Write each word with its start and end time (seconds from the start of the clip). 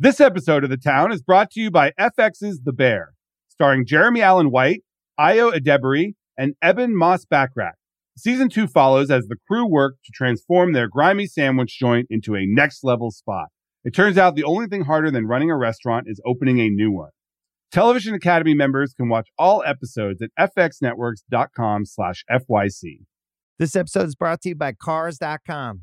This 0.00 0.20
episode 0.20 0.62
of 0.62 0.70
The 0.70 0.76
Town 0.76 1.10
is 1.10 1.22
brought 1.22 1.50
to 1.50 1.60
you 1.60 1.72
by 1.72 1.90
FX's 1.98 2.60
The 2.62 2.72
Bear, 2.72 3.14
starring 3.48 3.84
Jeremy 3.84 4.22
Allen 4.22 4.52
White, 4.52 4.84
Ayo 5.18 5.52
Edebiri, 5.52 6.14
and 6.38 6.54
Ebon 6.64 6.96
Moss-Bachrach. 6.96 7.72
Season 8.16 8.48
two 8.48 8.68
follows 8.68 9.10
as 9.10 9.26
the 9.26 9.34
crew 9.48 9.66
work 9.66 9.96
to 10.04 10.12
transform 10.14 10.72
their 10.72 10.86
grimy 10.86 11.26
sandwich 11.26 11.76
joint 11.80 12.06
into 12.10 12.36
a 12.36 12.46
next 12.46 12.84
level 12.84 13.10
spot. 13.10 13.48
It 13.82 13.92
turns 13.92 14.16
out 14.16 14.36
the 14.36 14.44
only 14.44 14.68
thing 14.68 14.82
harder 14.82 15.10
than 15.10 15.26
running 15.26 15.50
a 15.50 15.56
restaurant 15.56 16.06
is 16.08 16.20
opening 16.24 16.60
a 16.60 16.70
new 16.70 16.92
one. 16.92 17.10
Television 17.72 18.14
Academy 18.14 18.54
members 18.54 18.94
can 18.94 19.08
watch 19.08 19.28
all 19.36 19.64
episodes 19.66 20.22
at 20.22 20.30
fxnetworks.com 20.38 21.86
slash 21.86 22.24
FYC. 22.30 23.00
This 23.58 23.74
episode 23.74 24.06
is 24.06 24.14
brought 24.14 24.42
to 24.42 24.50
you 24.50 24.54
by 24.54 24.74
Cars.com. 24.74 25.82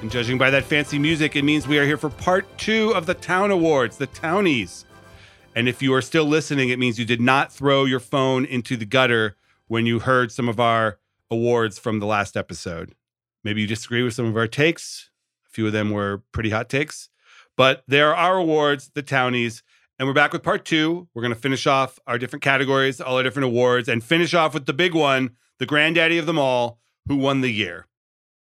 And 0.00 0.12
judging 0.12 0.38
by 0.38 0.50
that 0.50 0.64
fancy 0.64 0.96
music, 0.96 1.34
it 1.34 1.42
means 1.42 1.66
we 1.66 1.78
are 1.78 1.84
here 1.84 1.96
for 1.96 2.08
part 2.08 2.46
two 2.56 2.94
of 2.94 3.06
the 3.06 3.14
Town 3.14 3.50
Awards, 3.50 3.96
the 3.96 4.06
Townies. 4.06 4.84
And 5.56 5.68
if 5.68 5.82
you 5.82 5.92
are 5.92 6.02
still 6.02 6.24
listening, 6.24 6.68
it 6.68 6.78
means 6.78 7.00
you 7.00 7.04
did 7.04 7.20
not 7.20 7.52
throw 7.52 7.84
your 7.84 7.98
phone 7.98 8.44
into 8.44 8.76
the 8.76 8.84
gutter 8.84 9.36
when 9.66 9.86
you 9.86 9.98
heard 9.98 10.30
some 10.30 10.48
of 10.48 10.60
our 10.60 11.00
awards 11.32 11.80
from 11.80 11.98
the 11.98 12.06
last 12.06 12.36
episode. 12.36 12.94
Maybe 13.42 13.62
you 13.62 13.66
disagree 13.66 14.04
with 14.04 14.14
some 14.14 14.26
of 14.26 14.36
our 14.36 14.46
takes. 14.46 15.10
A 15.46 15.50
few 15.50 15.66
of 15.66 15.72
them 15.72 15.90
were 15.90 16.22
pretty 16.30 16.50
hot 16.50 16.68
takes. 16.68 17.08
But 17.56 17.82
there 17.88 18.10
are 18.10 18.14
our 18.14 18.36
awards, 18.36 18.92
the 18.94 19.02
Townies. 19.02 19.64
And 19.98 20.06
we're 20.06 20.14
back 20.14 20.32
with 20.32 20.44
part 20.44 20.64
two. 20.64 21.08
We're 21.12 21.22
going 21.22 21.34
to 21.34 21.40
finish 21.40 21.66
off 21.66 21.98
our 22.06 22.18
different 22.18 22.44
categories, 22.44 23.00
all 23.00 23.16
our 23.16 23.24
different 23.24 23.46
awards, 23.46 23.88
and 23.88 24.04
finish 24.04 24.32
off 24.32 24.54
with 24.54 24.66
the 24.66 24.72
big 24.72 24.94
one, 24.94 25.30
the 25.58 25.66
granddaddy 25.66 26.18
of 26.18 26.26
them 26.26 26.38
all, 26.38 26.78
who 27.08 27.16
won 27.16 27.40
the 27.40 27.50
year. 27.50 27.88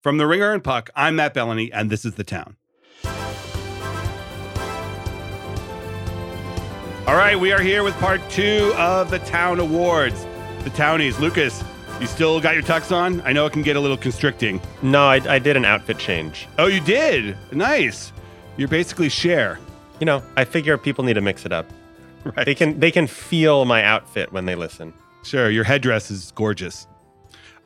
From 0.01 0.17
The 0.17 0.27
Ringer 0.27 0.53
and 0.53 0.63
Puck, 0.63 0.89
I'm 0.95 1.15
Matt 1.15 1.33
Belloni, 1.33 1.69
and 1.73 1.89
this 1.89 2.05
is 2.05 2.13
The 2.15 2.23
Town. 2.23 2.55
All 7.07 7.15
right, 7.15 7.39
we 7.39 7.51
are 7.51 7.61
here 7.61 7.83
with 7.83 7.95
part 7.95 8.21
two 8.29 8.73
of 8.77 9.09
the 9.09 9.19
Town 9.19 9.59
Awards. 9.59 10.25
The 10.63 10.69
Townies. 10.71 11.19
Lucas, 11.19 11.63
you 11.99 12.05
still 12.05 12.39
got 12.39 12.53
your 12.53 12.63
tux 12.63 12.95
on? 12.95 13.21
I 13.21 13.31
know 13.31 13.45
it 13.45 13.53
can 13.53 13.63
get 13.63 13.75
a 13.75 13.79
little 13.79 13.97
constricting. 13.97 14.61
No, 14.81 15.03
I, 15.07 15.15
I 15.27 15.39
did 15.39 15.55
an 15.57 15.65
outfit 15.65 15.97
change. 15.97 16.47
Oh, 16.59 16.67
you 16.67 16.81
did? 16.81 17.36
Nice. 17.52 18.11
You're 18.57 18.67
basically 18.67 19.09
Cher. 19.09 19.57
You 19.99 20.05
know, 20.05 20.21
I 20.36 20.43
figure 20.45 20.77
people 20.77 21.05
need 21.05 21.13
to 21.13 21.21
mix 21.21 21.45
it 21.45 21.52
up. 21.52 21.65
Right. 22.36 22.45
They 22.45 22.55
can 22.55 22.77
they 22.80 22.91
can 22.91 23.07
feel 23.07 23.63
my 23.63 23.83
outfit 23.83 24.33
when 24.33 24.45
they 24.45 24.55
listen. 24.55 24.93
Sure, 25.23 25.49
your 25.49 25.63
headdress 25.63 26.11
is 26.11 26.31
gorgeous. 26.31 26.86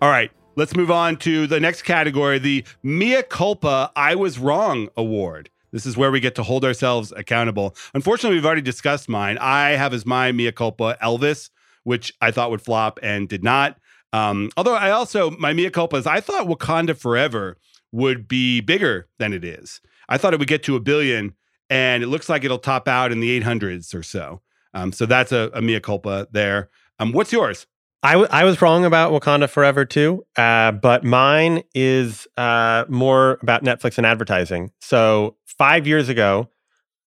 All 0.03 0.09
right, 0.09 0.29
let's 0.55 0.75
move 0.75 0.91
on 0.91 1.17
to 1.17 1.47
the 1.47 1.59
next 1.59 1.83
category 1.83 2.39
the 2.39 2.63
Mea 2.83 3.23
Culpa 3.23 3.91
I 3.95 4.15
Was 4.15 4.39
Wrong 4.39 4.89
Award. 4.97 5.49
This 5.71 5.85
is 5.85 5.95
where 5.95 6.11
we 6.11 6.19
get 6.19 6.35
to 6.35 6.43
hold 6.43 6.65
ourselves 6.65 7.13
accountable. 7.15 7.75
Unfortunately, 7.93 8.35
we've 8.35 8.45
already 8.45 8.61
discussed 8.61 9.07
mine. 9.07 9.37
I 9.39 9.71
have 9.71 9.93
as 9.93 10.05
my 10.05 10.31
Mea 10.31 10.51
Culpa 10.51 10.97
Elvis, 11.01 11.49
which 11.83 12.13
I 12.21 12.31
thought 12.31 12.51
would 12.51 12.61
flop 12.61 12.99
and 13.01 13.29
did 13.29 13.43
not. 13.43 13.77
Um, 14.13 14.49
although 14.57 14.75
I 14.75 14.91
also, 14.91 15.31
my 15.31 15.53
Mea 15.53 15.69
Culpa 15.69 15.95
is 15.95 16.05
I 16.05 16.19
thought 16.19 16.47
Wakanda 16.47 16.97
Forever 16.97 17.57
would 17.93 18.27
be 18.27 18.59
bigger 18.59 19.07
than 19.19 19.31
it 19.31 19.45
is. 19.45 19.79
I 20.09 20.17
thought 20.17 20.33
it 20.33 20.39
would 20.39 20.49
get 20.49 20.63
to 20.63 20.75
a 20.75 20.81
billion, 20.81 21.33
and 21.69 22.03
it 22.03 22.07
looks 22.07 22.27
like 22.27 22.43
it'll 22.43 22.57
top 22.57 22.87
out 22.89 23.13
in 23.13 23.21
the 23.21 23.39
800s 23.39 23.95
or 23.95 24.03
so. 24.03 24.41
Um, 24.73 24.91
so 24.91 25.05
that's 25.05 25.31
a, 25.31 25.49
a 25.53 25.61
Mea 25.61 25.79
Culpa 25.79 26.27
there. 26.31 26.69
Um, 26.99 27.13
what's 27.13 27.31
yours? 27.31 27.65
I, 28.03 28.13
w- 28.13 28.29
I 28.31 28.43
was 28.45 28.61
wrong 28.61 28.83
about 28.83 29.11
Wakanda 29.11 29.47
Forever 29.49 29.85
too, 29.85 30.25
uh, 30.35 30.71
but 30.71 31.03
mine 31.03 31.63
is 31.75 32.27
uh, 32.35 32.85
more 32.89 33.37
about 33.43 33.63
Netflix 33.63 33.97
and 33.97 34.07
advertising. 34.07 34.71
So 34.81 35.37
five 35.45 35.85
years 35.85 36.09
ago, 36.09 36.49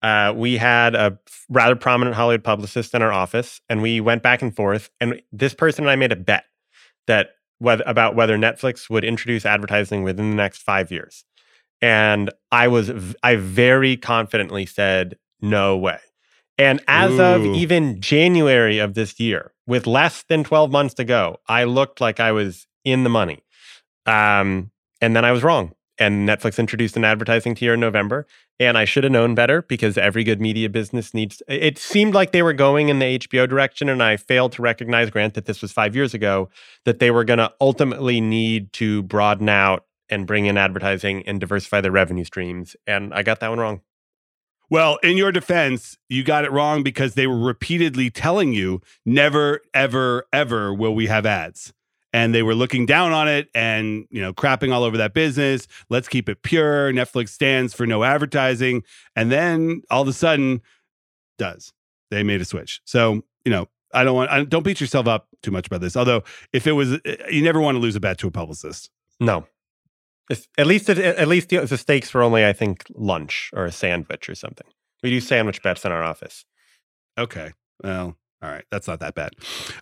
uh, 0.02 0.34
we 0.36 0.58
had 0.58 0.94
a 0.94 1.18
rather 1.48 1.74
prominent 1.74 2.14
Hollywood 2.14 2.44
publicist 2.44 2.94
in 2.94 3.00
our 3.00 3.12
office, 3.12 3.62
and 3.70 3.80
we 3.80 4.00
went 4.00 4.22
back 4.22 4.42
and 4.42 4.54
forth. 4.54 4.90
And 5.00 5.22
this 5.32 5.54
person 5.54 5.84
and 5.84 5.90
I 5.90 5.96
made 5.96 6.12
a 6.12 6.16
bet 6.16 6.44
that 7.06 7.30
about 7.60 8.14
whether 8.14 8.36
Netflix 8.36 8.90
would 8.90 9.04
introduce 9.04 9.46
advertising 9.46 10.02
within 10.02 10.28
the 10.28 10.36
next 10.36 10.58
five 10.58 10.90
years. 10.90 11.24
And 11.80 12.30
I 12.52 12.68
was 12.68 12.90
I 13.22 13.36
very 13.36 13.96
confidently 13.96 14.66
said 14.66 15.16
no 15.40 15.78
way. 15.78 15.98
And 16.56 16.80
as 16.86 17.18
of 17.18 17.44
even 17.44 18.00
January 18.00 18.78
of 18.78 18.94
this 18.94 19.18
year, 19.18 19.52
with 19.66 19.86
less 19.86 20.24
than 20.28 20.44
12 20.44 20.70
months 20.70 20.94
to 20.94 21.04
go, 21.04 21.38
I 21.48 21.64
looked 21.64 22.00
like 22.00 22.20
I 22.20 22.32
was 22.32 22.66
in 22.84 23.02
the 23.02 23.10
money. 23.10 23.42
Um, 24.06 24.70
and 25.00 25.16
then 25.16 25.24
I 25.24 25.32
was 25.32 25.42
wrong. 25.42 25.72
And 25.98 26.28
Netflix 26.28 26.58
introduced 26.58 26.96
an 26.96 27.04
advertising 27.04 27.54
tier 27.54 27.74
in 27.74 27.80
November. 27.80 28.26
And 28.60 28.78
I 28.78 28.84
should 28.84 29.04
have 29.04 29.12
known 29.12 29.34
better 29.34 29.62
because 29.62 29.98
every 29.98 30.22
good 30.22 30.40
media 30.40 30.68
business 30.68 31.12
needs. 31.12 31.42
It 31.48 31.76
seemed 31.78 32.14
like 32.14 32.32
they 32.32 32.42
were 32.42 32.52
going 32.52 32.88
in 32.88 33.00
the 33.00 33.18
HBO 33.18 33.48
direction. 33.48 33.88
And 33.88 34.02
I 34.02 34.16
failed 34.16 34.52
to 34.52 34.62
recognize, 34.62 35.10
grant 35.10 35.34
that 35.34 35.46
this 35.46 35.60
was 35.60 35.72
five 35.72 35.96
years 35.96 36.14
ago, 36.14 36.50
that 36.84 37.00
they 37.00 37.10
were 37.10 37.24
going 37.24 37.38
to 37.38 37.52
ultimately 37.60 38.20
need 38.20 38.72
to 38.74 39.02
broaden 39.02 39.48
out 39.48 39.86
and 40.08 40.26
bring 40.26 40.46
in 40.46 40.56
advertising 40.56 41.26
and 41.26 41.40
diversify 41.40 41.80
their 41.80 41.90
revenue 41.90 42.24
streams. 42.24 42.76
And 42.86 43.12
I 43.12 43.22
got 43.22 43.40
that 43.40 43.48
one 43.48 43.58
wrong. 43.58 43.80
Well, 44.74 44.98
in 45.04 45.16
your 45.16 45.30
defense, 45.30 45.98
you 46.08 46.24
got 46.24 46.44
it 46.44 46.50
wrong 46.50 46.82
because 46.82 47.14
they 47.14 47.28
were 47.28 47.38
repeatedly 47.38 48.10
telling 48.10 48.52
you 48.52 48.80
never, 49.06 49.60
ever, 49.72 50.26
ever 50.32 50.74
will 50.74 50.96
we 50.96 51.06
have 51.06 51.24
ads. 51.24 51.72
And 52.12 52.34
they 52.34 52.42
were 52.42 52.56
looking 52.56 52.84
down 52.84 53.12
on 53.12 53.28
it 53.28 53.48
and, 53.54 54.08
you 54.10 54.20
know, 54.20 54.32
crapping 54.32 54.72
all 54.72 54.82
over 54.82 54.96
that 54.96 55.14
business. 55.14 55.68
Let's 55.90 56.08
keep 56.08 56.28
it 56.28 56.42
pure. 56.42 56.92
Netflix 56.92 57.28
stands 57.28 57.72
for 57.72 57.86
no 57.86 58.02
advertising. 58.02 58.82
And 59.14 59.30
then 59.30 59.82
all 59.92 60.02
of 60.02 60.08
a 60.08 60.12
sudden 60.12 60.60
does. 61.38 61.72
They 62.10 62.24
made 62.24 62.40
a 62.40 62.44
switch. 62.44 62.80
So, 62.84 63.22
you 63.44 63.52
know, 63.52 63.68
I 63.92 64.02
don't 64.02 64.16
want 64.16 64.32
I, 64.32 64.42
don't 64.42 64.64
beat 64.64 64.80
yourself 64.80 65.06
up 65.06 65.28
too 65.40 65.52
much 65.52 65.68
about 65.68 65.82
this. 65.82 65.96
Although 65.96 66.24
if 66.52 66.66
it 66.66 66.72
was 66.72 66.94
eh, 67.04 67.16
you 67.30 67.44
never 67.44 67.60
want 67.60 67.76
to 67.76 67.80
lose 67.80 67.94
a 67.94 68.00
bet 68.00 68.18
to 68.18 68.26
a 68.26 68.32
publicist. 68.32 68.90
No. 69.20 69.46
It's, 70.30 70.48
at 70.56 70.66
least 70.66 70.88
it, 70.88 70.98
at 70.98 71.28
least 71.28 71.50
the, 71.50 71.58
the 71.60 71.78
stakes 71.78 72.12
were 72.14 72.22
only, 72.22 72.44
I 72.46 72.52
think, 72.52 72.84
lunch 72.94 73.50
or 73.52 73.64
a 73.64 73.72
sandwich 73.72 74.28
or 74.28 74.34
something. 74.34 74.66
We 75.02 75.10
do 75.10 75.20
sandwich 75.20 75.62
bets 75.62 75.84
in 75.84 75.92
our 75.92 76.02
office. 76.02 76.44
Okay. 77.18 77.52
Well, 77.82 78.16
all 78.42 78.50
right. 78.50 78.64
That's 78.70 78.88
not 78.88 79.00
that 79.00 79.14
bad. 79.14 79.32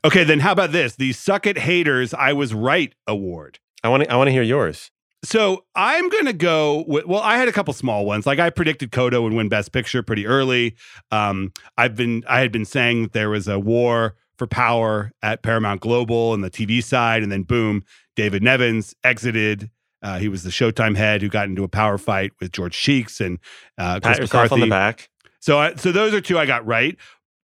Okay, 0.05 0.25
then 0.25 0.41
how 0.41 0.53
about 0.53 0.73
this? 0.73 0.97
The 0.97 1.13
Suck 1.13 1.47
It 1.47 1.59
Haters 1.59 2.13
I 2.15 2.33
Was 2.33 2.55
Right 2.55 2.95
Award. 3.07 3.59
I 3.85 3.89
want 3.89 4.05
to 4.05 4.13
I 4.13 4.17
want 4.17 4.29
to 4.29 4.33
hear 4.33 4.43
yours. 4.43 4.91
So 5.25 5.65
I'm 5.77 6.09
going 6.09 6.27
to 6.27 6.33
go 6.33 6.85
with, 6.89 7.07
well, 7.07 7.21
I 7.21 7.37
had 7.37 7.47
a 7.47 7.53
couple 7.53 7.73
small 7.75 8.05
ones. 8.05 8.27
Like 8.27 8.41
I 8.41 8.51
predicted 8.51 8.91
Coda 8.91 9.23
would 9.23 9.33
win 9.33 9.49
Best 9.49 9.73
Picture 9.73 10.03
pretty 10.03 10.27
early. 10.27 10.75
Um, 11.13 11.53
I've 11.79 11.95
been, 11.95 12.25
I 12.29 12.41
had 12.41 12.51
been 12.51 12.65
saying 12.65 13.03
that 13.03 13.13
there 13.13 13.31
was 13.31 13.47
a 13.47 13.59
war 13.59 14.17
for 14.37 14.49
power 14.49 15.13
at 15.23 15.43
Paramount 15.43 15.81
Global 15.81 16.35
and 16.35 16.43
the 16.43 16.51
TV 16.51 16.83
side. 16.83 17.23
And 17.23 17.31
then 17.31 17.45
boom, 17.45 17.85
David 18.17 18.43
Nevins 18.43 18.95
exited. 19.05 19.71
Uh, 20.03 20.19
he 20.19 20.29
was 20.29 20.43
the 20.43 20.51
Showtime 20.51 20.97
head 20.97 21.23
who 21.23 21.29
got 21.29 21.49
into 21.49 21.63
a 21.65 21.69
power 21.69 21.97
fight 21.99 22.33
with 22.41 22.53
George 22.53 22.77
Cheeks 22.77 23.21
and 23.21 23.39
uh, 23.79 24.01
Chris 24.01 24.19
yourself 24.19 24.45
McCarthy. 24.45 24.55
on 24.55 24.69
the 24.69 24.73
back. 24.73 25.09
So, 25.41 25.59
I, 25.59 25.75
so 25.77 25.93
those 25.93 26.13
are 26.13 26.21
two 26.21 26.39
I 26.39 26.47
got 26.47 26.67
right. 26.67 26.97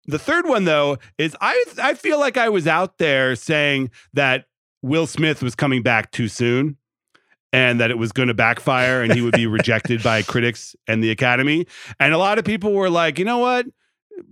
The 0.05 0.19
third 0.19 0.47
one 0.47 0.65
though 0.65 0.97
is 1.17 1.35
I 1.39 1.63
I 1.81 1.93
feel 1.93 2.19
like 2.19 2.35
I 2.35 2.49
was 2.49 2.67
out 2.67 2.97
there 2.97 3.35
saying 3.35 3.91
that 4.13 4.45
Will 4.81 5.07
Smith 5.07 5.43
was 5.43 5.55
coming 5.55 5.83
back 5.83 6.11
too 6.11 6.27
soon 6.27 6.77
and 7.53 7.79
that 7.79 7.91
it 7.91 7.97
was 7.97 8.11
going 8.11 8.27
to 8.27 8.33
backfire 8.33 9.01
and 9.01 9.13
he 9.13 9.21
would 9.21 9.33
be 9.33 9.45
rejected 9.47 10.01
by 10.01 10.21
critics 10.21 10.75
and 10.87 11.03
the 11.03 11.11
Academy. 11.11 11.67
And 11.99 12.13
a 12.13 12.17
lot 12.17 12.39
of 12.39 12.45
people 12.45 12.73
were 12.73 12.89
like, 12.89 13.19
you 13.19 13.25
know 13.25 13.37
what? 13.37 13.67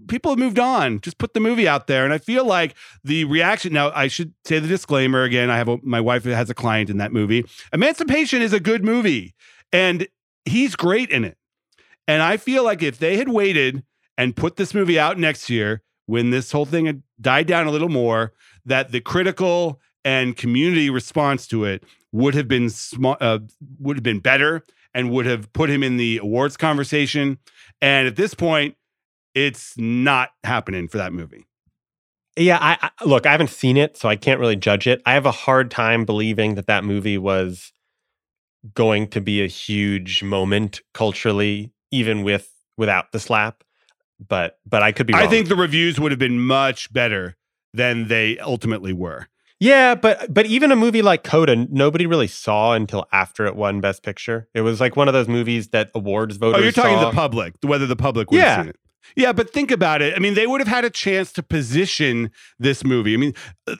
People 0.07 0.31
have 0.31 0.39
moved 0.39 0.59
on. 0.59 0.99
Just 1.01 1.17
put 1.17 1.33
the 1.33 1.39
movie 1.39 1.67
out 1.67 1.87
there. 1.87 2.03
And 2.03 2.13
I 2.13 2.17
feel 2.17 2.45
like 2.45 2.75
the 3.03 3.25
reaction 3.25 3.73
now, 3.73 3.91
I 3.91 4.07
should 4.07 4.33
say 4.45 4.59
the 4.59 4.67
disclaimer 4.67 5.23
again. 5.23 5.49
I 5.49 5.57
have 5.57 5.69
a, 5.69 5.77
my 5.83 6.01
wife 6.01 6.25
has 6.25 6.49
a 6.49 6.55
client 6.55 6.89
in 6.89 6.97
that 6.97 7.13
movie. 7.13 7.45
Emancipation 7.71 8.41
is 8.41 8.53
a 8.53 8.59
good 8.59 8.83
movie, 8.83 9.35
and 9.71 10.07
he's 10.45 10.75
great 10.75 11.09
in 11.09 11.23
it. 11.23 11.37
And 12.07 12.21
I 12.21 12.37
feel 12.37 12.63
like 12.63 12.81
if 12.81 12.97
they 12.97 13.17
had 13.17 13.29
waited 13.29 13.83
and 14.17 14.35
put 14.35 14.55
this 14.55 14.73
movie 14.73 14.99
out 14.99 15.17
next 15.19 15.49
year, 15.49 15.83
when 16.07 16.31
this 16.31 16.51
whole 16.51 16.65
thing 16.65 16.87
had 16.87 17.03
died 17.21 17.45
down 17.45 17.67
a 17.67 17.71
little 17.71 17.89
more, 17.89 18.33
that 18.65 18.91
the 18.91 18.99
critical 18.99 19.79
and 20.03 20.35
community 20.35 20.89
response 20.89 21.45
to 21.47 21.65
it 21.65 21.83
would 22.11 22.33
have 22.33 22.47
been 22.47 22.69
sm- 22.69 23.05
uh, 23.21 23.39
would 23.79 23.97
have 23.97 24.03
been 24.03 24.19
better 24.19 24.63
and 24.93 25.11
would 25.11 25.27
have 25.27 25.53
put 25.53 25.69
him 25.69 25.83
in 25.83 25.97
the 25.97 26.17
awards 26.17 26.57
conversation. 26.57 27.37
And 27.81 28.07
at 28.07 28.15
this 28.15 28.33
point, 28.33 28.75
it's 29.47 29.74
not 29.77 30.30
happening 30.44 30.88
for 30.88 30.97
that 30.97 31.13
movie. 31.13 31.45
Yeah, 32.38 32.57
I, 32.62 32.77
I, 32.81 33.06
look. 33.06 33.25
I 33.25 33.31
haven't 33.31 33.50
seen 33.50 33.75
it, 33.77 33.97
so 33.97 34.07
I 34.07 34.15
can't 34.15 34.39
really 34.39 34.56
judge 34.56 34.88
it. 34.88 35.01
I 35.06 35.13
have 35.13 35.25
a 35.25 35.31
hard 35.31 35.69
time 35.71 36.06
believing 36.06 36.56
that 36.56 36.68
that 36.68 36.83
movie 36.83 37.18
was 37.18 37.71
going 38.74 39.07
to 39.09 39.21
be 39.21 39.44
a 39.44 39.47
huge 39.47 40.24
moment 40.24 40.81
culturally, 40.94 41.71
even 41.91 42.24
with 42.24 42.50
without 42.77 43.12
the 43.12 43.19
slap. 43.19 43.63
But 44.25 44.59
but 44.65 44.83
I 44.83 44.91
could 44.91 45.07
be. 45.07 45.13
Wrong. 45.13 45.24
I 45.24 45.27
think 45.27 45.47
the 45.50 45.56
reviews 45.56 46.00
would 46.00 46.12
have 46.12 46.19
been 46.19 46.39
much 46.39 46.91
better 46.94 47.36
than 47.74 48.07
they 48.07 48.38
ultimately 48.39 48.94
were. 48.94 49.27
Yeah, 49.59 49.95
but 49.95 50.33
but 50.33 50.45
even 50.45 50.71
a 50.71 50.75
movie 50.77 51.01
like 51.01 51.24
Coda, 51.25 51.56
nobody 51.69 52.06
really 52.06 52.27
saw 52.27 52.74
until 52.74 53.06
after 53.12 53.45
it 53.45 53.56
won 53.57 53.81
Best 53.81 54.03
Picture. 54.03 54.47
It 54.53 54.62
was 54.62 54.80
like 54.80 54.95
one 54.95 55.09
of 55.09 55.13
those 55.13 55.27
movies 55.27 55.69
that 55.69 55.91
awards 55.94 56.38
voters. 56.38 56.59
Oh, 56.59 56.63
you're 56.63 56.71
talking 56.71 56.97
saw. 56.97 57.09
the 57.09 57.15
public, 57.15 57.56
whether 57.63 57.86
the 57.86 57.97
public 57.97 58.31
would 58.31 58.38
Yeah. 58.38 58.56
have 58.56 58.62
seen 58.63 58.69
it. 58.69 58.75
Yeah, 59.16 59.34
but 59.34 59.51
think 59.51 59.72
about 59.72 60.01
it. 60.01 60.13
I 60.16 60.19
mean, 60.19 60.34
they 60.34 60.48
would 60.48 60.62
have 60.62 60.68
had 60.68 60.86
a 60.86 60.90
chance 60.90 61.31
to 61.34 61.44
position 61.44 62.31
this 62.60 62.84
movie. 62.84 63.13
I 63.13 63.18
mean, 63.18 63.34
uh, 63.68 63.75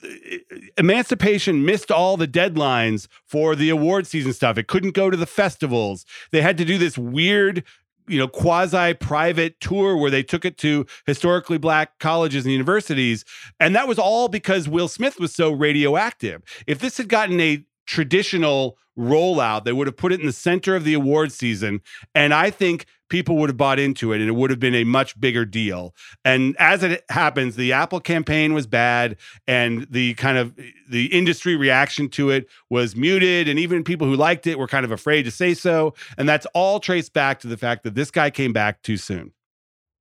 Emancipation 0.76 1.64
missed 1.64 1.90
all 1.90 2.16
the 2.16 2.28
deadlines 2.28 3.06
for 3.26 3.54
the 3.54 3.70
award 3.70 4.06
season 4.06 4.32
stuff. 4.32 4.58
It 4.58 4.66
couldn't 4.66 4.94
go 4.94 5.10
to 5.10 5.16
the 5.16 5.26
festivals. 5.26 6.04
They 6.32 6.42
had 6.42 6.58
to 6.58 6.64
do 6.64 6.78
this 6.78 6.98
weird, 6.98 7.64
you 8.08 8.18
know, 8.18 8.28
quasi 8.28 8.94
private 8.94 9.60
tour 9.60 9.96
where 9.96 10.10
they 10.10 10.22
took 10.22 10.44
it 10.44 10.58
to 10.58 10.86
historically 11.06 11.58
black 11.58 11.98
colleges 11.98 12.44
and 12.44 12.52
universities. 12.52 13.24
And 13.60 13.74
that 13.76 13.88
was 13.88 13.98
all 13.98 14.28
because 14.28 14.68
Will 14.68 14.88
Smith 14.88 15.20
was 15.20 15.34
so 15.34 15.52
radioactive. 15.52 16.42
If 16.66 16.80
this 16.80 16.96
had 16.96 17.08
gotten 17.08 17.40
a 17.40 17.64
traditional 17.86 18.78
rollout, 18.98 19.64
they 19.64 19.72
would 19.72 19.86
have 19.86 19.96
put 19.96 20.12
it 20.12 20.20
in 20.20 20.26
the 20.26 20.32
center 20.32 20.74
of 20.76 20.84
the 20.84 20.94
award 20.94 21.32
season. 21.32 21.80
And 22.14 22.34
I 22.34 22.50
think 22.50 22.86
people 23.10 23.36
would 23.36 23.50
have 23.50 23.56
bought 23.58 23.78
into 23.78 24.12
it 24.12 24.20
and 24.20 24.28
it 24.28 24.32
would 24.32 24.48
have 24.48 24.58
been 24.58 24.74
a 24.74 24.84
much 24.84 25.20
bigger 25.20 25.44
deal. 25.44 25.94
And 26.24 26.56
as 26.58 26.82
it 26.82 27.04
happens, 27.10 27.56
the 27.56 27.72
Apple 27.74 28.00
campaign 28.00 28.54
was 28.54 28.66
bad 28.66 29.16
and 29.46 29.86
the 29.90 30.14
kind 30.14 30.38
of 30.38 30.54
the 30.88 31.06
industry 31.06 31.56
reaction 31.56 32.08
to 32.10 32.30
it 32.30 32.46
was 32.70 32.96
muted 32.96 33.48
and 33.48 33.58
even 33.58 33.84
people 33.84 34.06
who 34.06 34.16
liked 34.16 34.46
it 34.46 34.58
were 34.58 34.68
kind 34.68 34.84
of 34.86 34.92
afraid 34.92 35.24
to 35.24 35.30
say 35.30 35.52
so. 35.52 35.92
And 36.16 36.28
that's 36.28 36.46
all 36.54 36.80
traced 36.80 37.12
back 37.12 37.40
to 37.40 37.46
the 37.48 37.58
fact 37.58 37.82
that 37.84 37.94
this 37.94 38.10
guy 38.10 38.30
came 38.30 38.54
back 38.54 38.80
too 38.82 38.96
soon. 38.96 39.32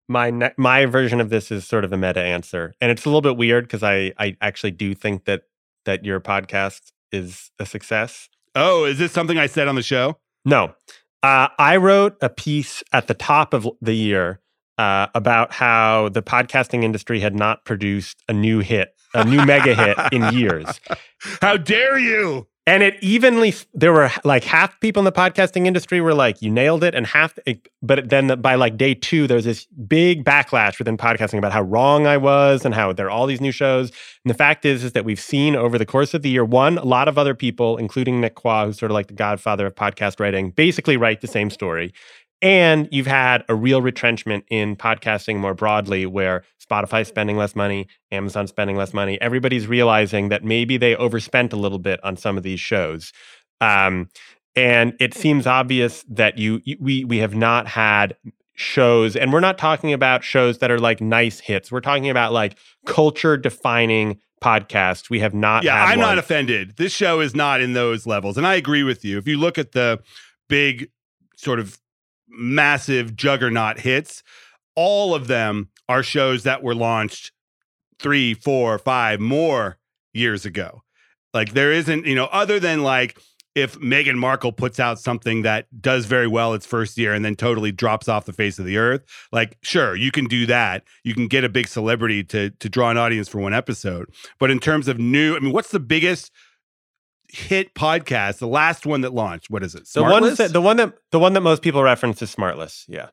my 0.07 0.29
ne- 0.31 0.53
my 0.57 0.85
version 0.85 1.19
of 1.21 1.29
this 1.29 1.51
is 1.51 1.67
sort 1.67 1.83
of 1.85 1.93
a 1.93 1.97
meta 1.97 2.19
answer, 2.21 2.73
and 2.81 2.91
it's 2.91 3.05
a 3.05 3.09
little 3.09 3.21
bit 3.21 3.37
weird 3.37 3.65
because 3.65 3.83
I 3.83 4.13
I 4.17 4.35
actually 4.41 4.71
do 4.71 4.95
think 4.95 5.25
that 5.25 5.43
that 5.85 6.03
your 6.03 6.19
podcast 6.19 6.91
is 7.11 7.51
a 7.59 7.65
success. 7.65 8.29
Oh, 8.55 8.85
is 8.85 8.97
this 8.97 9.11
something 9.11 9.37
I 9.37 9.45
said 9.47 9.67
on 9.67 9.75
the 9.75 9.83
show? 9.83 10.17
No, 10.45 10.73
uh, 11.23 11.47
I 11.57 11.77
wrote 11.77 12.17
a 12.21 12.29
piece 12.29 12.83
at 12.93 13.07
the 13.07 13.13
top 13.13 13.53
of 13.53 13.67
the 13.81 13.93
year 13.93 14.39
uh, 14.77 15.07
about 15.13 15.51
how 15.51 16.09
the 16.09 16.21
podcasting 16.21 16.83
industry 16.83 17.19
had 17.19 17.35
not 17.35 17.65
produced 17.65 18.23
a 18.29 18.33
new 18.33 18.59
hit, 18.59 18.95
a 19.13 19.25
new 19.25 19.45
mega 19.45 19.75
hit 19.75 19.97
in 20.13 20.33
years. 20.33 20.79
How 21.41 21.57
dare 21.57 21.99
you? 21.99 22.47
And 22.69 22.83
it 22.83 23.01
evenly, 23.01 23.55
there 23.73 23.91
were 23.91 24.11
like 24.23 24.43
half 24.43 24.79
people 24.79 24.99
in 24.99 25.05
the 25.05 25.11
podcasting 25.11 25.65
industry 25.65 26.01
were 26.01 26.13
like, 26.13 26.39
you 26.39 26.51
nailed 26.51 26.83
it. 26.83 26.93
And 26.93 27.07
half, 27.07 27.33
eh, 27.47 27.55
but 27.81 28.09
then 28.09 28.39
by 28.43 28.53
like 28.53 28.77
day 28.77 28.93
two, 28.93 29.25
there's 29.25 29.45
this 29.45 29.65
big 29.65 30.23
backlash 30.23 30.77
within 30.77 30.95
podcasting 30.95 31.39
about 31.39 31.51
how 31.51 31.63
wrong 31.63 32.05
I 32.05 32.17
was 32.17 32.65
and 32.65 32.75
how 32.75 32.93
there 32.93 33.07
are 33.07 33.09
all 33.09 33.25
these 33.25 33.41
new 33.41 33.51
shows. 33.51 33.89
And 34.23 34.29
the 34.29 34.35
fact 34.35 34.65
is, 34.65 34.83
is 34.83 34.91
that 34.91 35.03
we've 35.03 35.19
seen 35.19 35.55
over 35.55 35.79
the 35.79 35.85
course 35.85 36.13
of 36.13 36.21
the 36.21 36.29
year, 36.29 36.45
one, 36.45 36.77
a 36.77 36.85
lot 36.85 37.07
of 37.07 37.17
other 37.17 37.33
people, 37.33 37.75
including 37.77 38.21
Nick 38.21 38.35
Quah, 38.35 38.67
who's 38.67 38.77
sort 38.77 38.91
of 38.91 38.93
like 38.93 39.07
the 39.07 39.15
godfather 39.15 39.65
of 39.65 39.73
podcast 39.73 40.19
writing, 40.19 40.51
basically 40.51 40.95
write 40.95 41.21
the 41.21 41.27
same 41.27 41.49
story. 41.49 41.91
And 42.41 42.87
you've 42.91 43.07
had 43.07 43.43
a 43.49 43.55
real 43.55 43.81
retrenchment 43.81 44.45
in 44.49 44.75
podcasting 44.77 45.37
more 45.37 45.53
broadly, 45.53 46.05
where 46.05 46.43
Spotify's 46.59 46.91
mm-hmm. 46.91 47.03
spending 47.03 47.37
less 47.37 47.55
money, 47.55 47.87
Amazon's 48.11 48.49
spending 48.49 48.77
less 48.77 48.93
money. 48.93 49.19
Everybody's 49.19 49.67
realizing 49.67 50.29
that 50.29 50.43
maybe 50.43 50.77
they 50.77 50.95
overspent 50.95 51.51
a 51.51 51.57
little 51.57 51.79
bit 51.79 51.99
on 52.03 52.15
some 52.15 52.37
of 52.37 52.43
these 52.43 52.59
shows. 52.59 53.11
Um, 53.59 54.09
and 54.55 54.93
it 54.99 55.11
mm-hmm. 55.11 55.19
seems 55.19 55.47
obvious 55.47 56.03
that 56.09 56.37
you, 56.37 56.61
you 56.63 56.77
we 56.79 57.03
we 57.03 57.17
have 57.17 57.35
not 57.35 57.67
had 57.67 58.15
shows, 58.55 59.15
and 59.15 59.33
we're 59.33 59.39
not 59.41 59.57
talking 59.57 59.91
about 59.91 60.23
shows 60.23 60.59
that 60.59 60.71
are 60.71 60.79
like 60.79 61.01
nice 61.01 61.39
hits. 61.39 61.71
We're 61.71 61.81
talking 61.81 62.09
about 62.09 62.31
like 62.31 62.53
mm-hmm. 62.55 62.93
culture 62.93 63.35
defining 63.35 64.19
podcasts. 64.41 65.09
We 65.09 65.19
have 65.19 65.33
not. 65.33 65.63
Yeah, 65.63 65.83
I'm 65.83 65.99
one. 65.99 66.07
not 66.07 66.17
offended. 66.17 66.77
This 66.77 66.93
show 66.93 67.19
is 67.19 67.35
not 67.35 67.59
in 67.59 67.73
those 67.73 68.07
levels. 68.07 68.37
And 68.37 68.47
I 68.47 68.55
agree 68.55 68.83
with 68.83 69.03
you. 69.03 69.17
If 69.17 69.27
you 69.27 69.37
look 69.37 69.57
at 69.57 69.73
the 69.73 69.99
big 70.47 70.89
sort 71.35 71.59
of 71.59 71.77
massive 72.29 73.15
juggernaut 73.15 73.79
hits, 73.79 74.23
all 74.75 75.13
of 75.13 75.27
them 75.27 75.69
are 75.87 76.03
shows 76.03 76.43
that 76.43 76.63
were 76.63 76.75
launched 76.75 77.31
three, 77.99 78.33
four, 78.33 78.77
five 78.77 79.19
more 79.19 79.77
years 80.13 80.45
ago. 80.45 80.81
Like 81.33 81.53
there 81.53 81.71
isn't, 81.71 82.05
you 82.05 82.15
know, 82.15 82.25
other 82.31 82.59
than 82.59 82.83
like 82.83 83.19
if 83.55 83.77
Meghan 83.79 84.15
Markle 84.15 84.51
puts 84.51 84.79
out 84.79 84.99
something 84.99 85.41
that 85.41 85.65
does 85.81 86.05
very 86.05 86.27
well 86.27 86.53
its 86.53 86.65
first 86.65 86.97
year 86.97 87.13
and 87.13 87.25
then 87.25 87.35
totally 87.35 87.71
drops 87.71 88.07
off 88.07 88.25
the 88.25 88.33
face 88.33 88.59
of 88.59 88.65
the 88.65 88.77
earth, 88.77 89.03
like 89.31 89.57
sure, 89.61 89.95
you 89.95 90.11
can 90.11 90.25
do 90.25 90.45
that. 90.45 90.83
You 91.03 91.13
can 91.13 91.27
get 91.27 91.43
a 91.43 91.49
big 91.49 91.67
celebrity 91.67 92.23
to 92.25 92.51
to 92.51 92.69
draw 92.69 92.89
an 92.89 92.97
audience 92.97 93.27
for 93.27 93.39
one 93.39 93.53
episode. 93.53 94.09
But 94.39 94.51
in 94.51 94.59
terms 94.59 94.87
of 94.87 94.99
new, 94.99 95.35
I 95.35 95.39
mean, 95.39 95.51
what's 95.51 95.71
the 95.71 95.79
biggest 95.79 96.31
hit 97.29 97.73
podcast? 97.73 98.39
The 98.39 98.47
last 98.47 98.85
one 98.85 99.01
that 99.01 99.13
launched, 99.13 99.49
what 99.49 99.63
is 99.63 99.75
it? 99.75 99.87
The 99.87 100.03
one 100.03 100.23
Smartless? 100.23 100.37
that 100.37 100.53
the 100.53 100.61
one 100.61 100.77
that 100.77 100.93
the 101.11 101.19
one 101.19 101.33
that 101.33 101.41
most 101.41 101.61
people 101.61 101.83
reference 101.83 102.21
is 102.21 102.33
Smartless. 102.33 102.85
Yeah. 102.87 103.09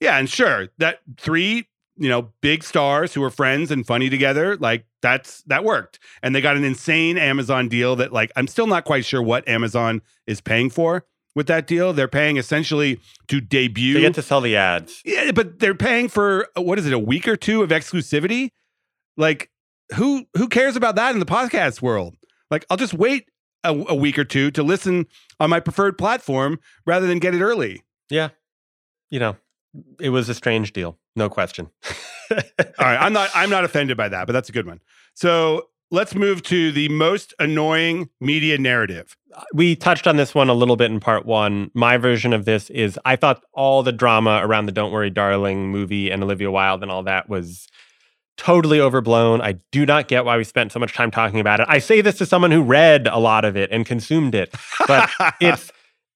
Yeah, 0.00 0.18
and 0.18 0.28
sure, 0.28 0.68
that 0.78 0.98
three, 1.16 1.68
you 1.96 2.08
know, 2.08 2.32
big 2.40 2.64
stars 2.64 3.14
who 3.14 3.20
were 3.20 3.30
friends 3.30 3.70
and 3.70 3.86
funny 3.86 4.10
together, 4.10 4.56
like 4.56 4.84
that's 5.00 5.42
that 5.44 5.62
worked. 5.62 6.00
And 6.22 6.34
they 6.34 6.40
got 6.40 6.56
an 6.56 6.64
insane 6.64 7.16
Amazon 7.18 7.68
deal 7.68 7.94
that 7.96 8.12
like 8.12 8.32
I'm 8.34 8.48
still 8.48 8.66
not 8.66 8.84
quite 8.84 9.04
sure 9.04 9.22
what 9.22 9.46
Amazon 9.46 10.02
is 10.26 10.40
paying 10.40 10.70
for 10.70 11.04
with 11.36 11.46
that 11.46 11.66
deal. 11.68 11.92
They're 11.92 12.08
paying 12.08 12.36
essentially 12.36 13.00
to 13.28 13.40
debut 13.40 13.94
They 13.94 14.00
get 14.00 14.14
to 14.14 14.22
sell 14.22 14.40
the 14.40 14.56
ads. 14.56 15.00
Yeah, 15.04 15.30
but 15.32 15.60
they're 15.60 15.74
paying 15.74 16.08
for 16.08 16.48
what 16.56 16.78
is 16.80 16.86
it, 16.86 16.92
a 16.92 16.98
week 16.98 17.28
or 17.28 17.36
two 17.36 17.62
of 17.62 17.70
exclusivity? 17.70 18.50
Like 19.16 19.50
who 19.94 20.24
who 20.36 20.48
cares 20.48 20.74
about 20.74 20.96
that 20.96 21.14
in 21.14 21.20
the 21.20 21.26
podcast 21.26 21.80
world? 21.80 22.16
Like 22.50 22.64
I'll 22.70 22.76
just 22.76 22.94
wait 22.94 23.28
a, 23.64 23.70
a 23.88 23.94
week 23.94 24.18
or 24.18 24.24
two 24.24 24.50
to 24.52 24.62
listen 24.62 25.06
on 25.40 25.50
my 25.50 25.60
preferred 25.60 25.98
platform 25.98 26.58
rather 26.86 27.06
than 27.06 27.18
get 27.18 27.34
it 27.34 27.42
early. 27.42 27.82
Yeah. 28.10 28.30
You 29.10 29.18
know, 29.18 29.36
it 30.00 30.10
was 30.10 30.28
a 30.28 30.34
strange 30.34 30.72
deal. 30.72 30.98
No 31.16 31.28
question. 31.28 31.68
All 32.30 32.38
right, 32.80 32.96
I'm 32.96 33.12
not 33.12 33.30
I'm 33.34 33.50
not 33.50 33.64
offended 33.64 33.96
by 33.96 34.08
that, 34.08 34.26
but 34.26 34.32
that's 34.32 34.48
a 34.48 34.52
good 34.52 34.66
one. 34.66 34.80
So 35.14 35.68
let's 35.90 36.14
move 36.14 36.42
to 36.42 36.72
the 36.72 36.88
most 36.88 37.34
annoying 37.38 38.08
media 38.20 38.56
narrative. 38.56 39.14
we 39.52 39.76
touched 39.76 40.06
on 40.06 40.16
this 40.16 40.34
one 40.34 40.48
a 40.48 40.54
little 40.54 40.76
bit 40.76 40.90
in 40.90 40.98
part 41.00 41.26
one. 41.26 41.70
My 41.74 41.98
version 41.98 42.32
of 42.32 42.46
this 42.46 42.70
is 42.70 42.98
I 43.04 43.16
thought 43.16 43.44
all 43.52 43.82
the 43.82 43.92
drama 43.92 44.40
around 44.42 44.66
the 44.66 44.72
Don't 44.72 44.90
Worry 44.92 45.10
Darling 45.10 45.70
movie 45.70 46.10
and 46.10 46.22
Olivia 46.22 46.50
Wilde 46.50 46.82
and 46.82 46.90
all 46.90 47.02
that 47.02 47.28
was 47.28 47.68
totally 48.42 48.80
overblown. 48.80 49.40
I 49.40 49.52
do 49.70 49.86
not 49.86 50.08
get 50.08 50.24
why 50.24 50.36
we 50.36 50.42
spent 50.42 50.72
so 50.72 50.80
much 50.80 50.94
time 50.94 51.12
talking 51.12 51.38
about 51.38 51.60
it. 51.60 51.66
I 51.68 51.78
say 51.78 52.00
this 52.00 52.18
to 52.18 52.26
someone 52.26 52.50
who 52.50 52.60
read 52.60 53.06
a 53.06 53.18
lot 53.18 53.44
of 53.44 53.56
it 53.56 53.70
and 53.70 53.86
consumed 53.86 54.34
it, 54.34 54.52
but 54.88 55.08
it's 55.40 55.70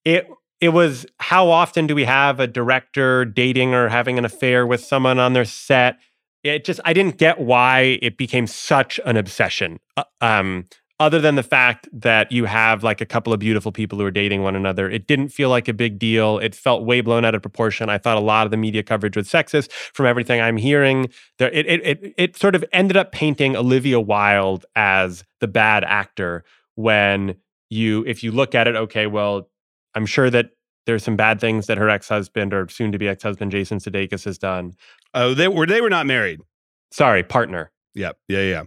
it 0.04 0.28
it 0.60 0.70
was 0.70 1.06
how 1.20 1.48
often 1.48 1.86
do 1.86 1.94
we 1.94 2.04
have 2.04 2.40
a 2.40 2.48
director 2.48 3.24
dating 3.24 3.74
or 3.74 3.88
having 3.88 4.18
an 4.18 4.24
affair 4.24 4.66
with 4.66 4.82
someone 4.82 5.20
on 5.20 5.34
their 5.34 5.44
set? 5.44 5.98
It 6.42 6.64
just 6.64 6.80
I 6.84 6.92
didn't 6.92 7.16
get 7.16 7.38
why 7.38 7.98
it 8.02 8.16
became 8.16 8.48
such 8.48 8.98
an 9.04 9.16
obsession. 9.16 9.78
Uh, 9.96 10.04
um 10.20 10.64
other 10.98 11.20
than 11.20 11.34
the 11.34 11.42
fact 11.42 11.88
that 11.92 12.32
you 12.32 12.46
have 12.46 12.82
like 12.82 13.00
a 13.02 13.06
couple 13.06 13.32
of 13.32 13.38
beautiful 13.38 13.70
people 13.70 13.98
who 13.98 14.04
are 14.06 14.10
dating 14.10 14.42
one 14.42 14.56
another, 14.56 14.88
it 14.88 15.06
didn't 15.06 15.28
feel 15.28 15.50
like 15.50 15.68
a 15.68 15.74
big 15.74 15.98
deal. 15.98 16.38
It 16.38 16.54
felt 16.54 16.84
way 16.84 17.02
blown 17.02 17.24
out 17.24 17.34
of 17.34 17.42
proportion. 17.42 17.90
I 17.90 17.98
thought 17.98 18.16
a 18.16 18.20
lot 18.20 18.46
of 18.46 18.50
the 18.50 18.56
media 18.56 18.82
coverage 18.82 19.16
was 19.16 19.28
sexist 19.28 19.70
from 19.72 20.06
everything 20.06 20.40
I'm 20.40 20.56
hearing. 20.56 21.10
There, 21.38 21.50
it, 21.50 21.66
it, 21.66 21.86
it, 21.86 22.14
it 22.16 22.36
sort 22.36 22.54
of 22.54 22.64
ended 22.72 22.96
up 22.96 23.12
painting 23.12 23.56
Olivia 23.56 24.00
Wilde 24.00 24.64
as 24.74 25.22
the 25.40 25.48
bad 25.48 25.84
actor 25.84 26.44
when 26.76 27.36
you, 27.68 28.02
if 28.06 28.22
you 28.22 28.32
look 28.32 28.54
at 28.54 28.66
it, 28.66 28.76
okay, 28.76 29.06
well, 29.06 29.50
I'm 29.94 30.06
sure 30.06 30.30
that 30.30 30.50
There's 30.86 31.02
some 31.02 31.16
bad 31.16 31.40
things 31.40 31.66
that 31.66 31.78
her 31.78 31.90
ex-husband 31.90 32.54
or 32.54 32.68
soon-to-be 32.68 33.08
ex-husband 33.08 33.50
Jason 33.50 33.78
Sudeikis 33.78 34.24
has 34.24 34.38
done. 34.38 34.72
Oh, 35.14 35.34
they 35.34 35.48
were 35.48 35.66
they 35.66 35.80
were 35.80 35.90
not 35.90 36.06
married. 36.06 36.40
Sorry, 36.92 37.22
partner. 37.24 37.72
Yep. 37.94 38.16
Yeah, 38.28 38.42
yeah. 38.42 38.62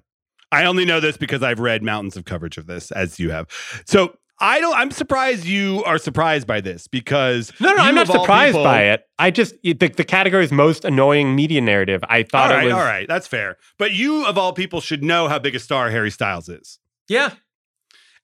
I 0.52 0.66
only 0.66 0.86
know 0.86 1.00
this 1.00 1.18
because 1.18 1.44
I've 1.44 1.60
read 1.60 1.84
mountains 1.84 2.18
of 2.18 2.26
coverage 2.26 2.58
of 2.58 2.66
this, 2.66 2.92
as 2.92 3.20
you 3.20 3.30
have. 3.32 3.48
So 3.86 4.18
I 4.40 4.60
don't. 4.60 4.76
I'm 4.76 4.92
surprised 4.92 5.46
you 5.46 5.84
are 5.86 5.98
surprised 5.98 6.48
by 6.48 6.62
this 6.62 6.88
because 6.88 7.52
no, 7.60 7.74
no, 7.74 7.84
I'm 7.84 7.96
not 7.96 8.08
surprised 8.08 8.54
people- 8.54 8.64
by 8.64 8.84
it. 8.84 9.04
I 9.18 9.32
just 9.32 9.54
the, 9.64 9.74
the 9.74 10.06
category's 10.06 10.52
most 10.52 10.86
annoying 10.86 11.36
media 11.36 11.62
narrative. 11.62 12.04
I 12.08 12.24
thought 12.24 12.52
right, 12.52 12.64
it 12.64 12.66
was 12.66 12.74
all 12.74 12.80
right, 12.80 13.08
that's 13.08 13.28
fair. 13.28 13.58
But 13.78 13.92
you 13.92 14.26
of 14.26 14.38
all 14.38 14.54
people 14.54 14.80
should 14.80 15.04
know 15.04 15.28
how 15.28 15.40
big 15.40 15.56
a 15.56 15.60
star 15.60 15.92
Harry 15.92 16.12
Styles 16.12 16.48
is, 16.48 16.80
yeah. 17.10 17.34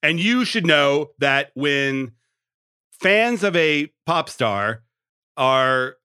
and 0.01 0.19
you 0.19 0.45
should 0.45 0.65
know 0.65 1.09
that 1.19 1.51
when 1.53 2.13
fans 2.91 3.43
of 3.43 3.55
a 3.57 3.91
pop 4.05 4.29
star 4.29 4.83
are 5.35 5.95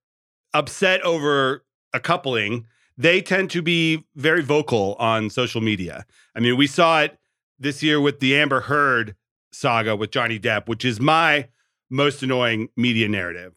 upset 0.52 1.02
over 1.02 1.64
a 1.92 2.00
coupling, 2.00 2.66
they 3.00 3.22
tend 3.22 3.48
to 3.50 3.62
be 3.62 4.04
very 4.14 4.42
vocal 4.42 4.94
on 4.98 5.30
social 5.30 5.62
media. 5.62 6.04
I 6.36 6.40
mean, 6.40 6.58
we 6.58 6.66
saw 6.66 7.00
it 7.00 7.16
this 7.58 7.82
year 7.82 7.98
with 7.98 8.20
the 8.20 8.36
Amber 8.36 8.60
Heard 8.60 9.16
saga 9.52 9.96
with 9.96 10.10
Johnny 10.10 10.38
Depp, 10.38 10.68
which 10.68 10.84
is 10.84 11.00
my 11.00 11.48
most 11.88 12.22
annoying 12.22 12.68
media 12.76 13.08
narrative. 13.08 13.54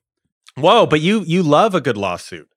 Whoa, 0.55 0.85
but 0.85 1.01
you 1.01 1.21
you 1.21 1.43
love 1.43 1.75
a 1.75 1.81
good 1.81 1.97
lawsuit. 1.97 2.47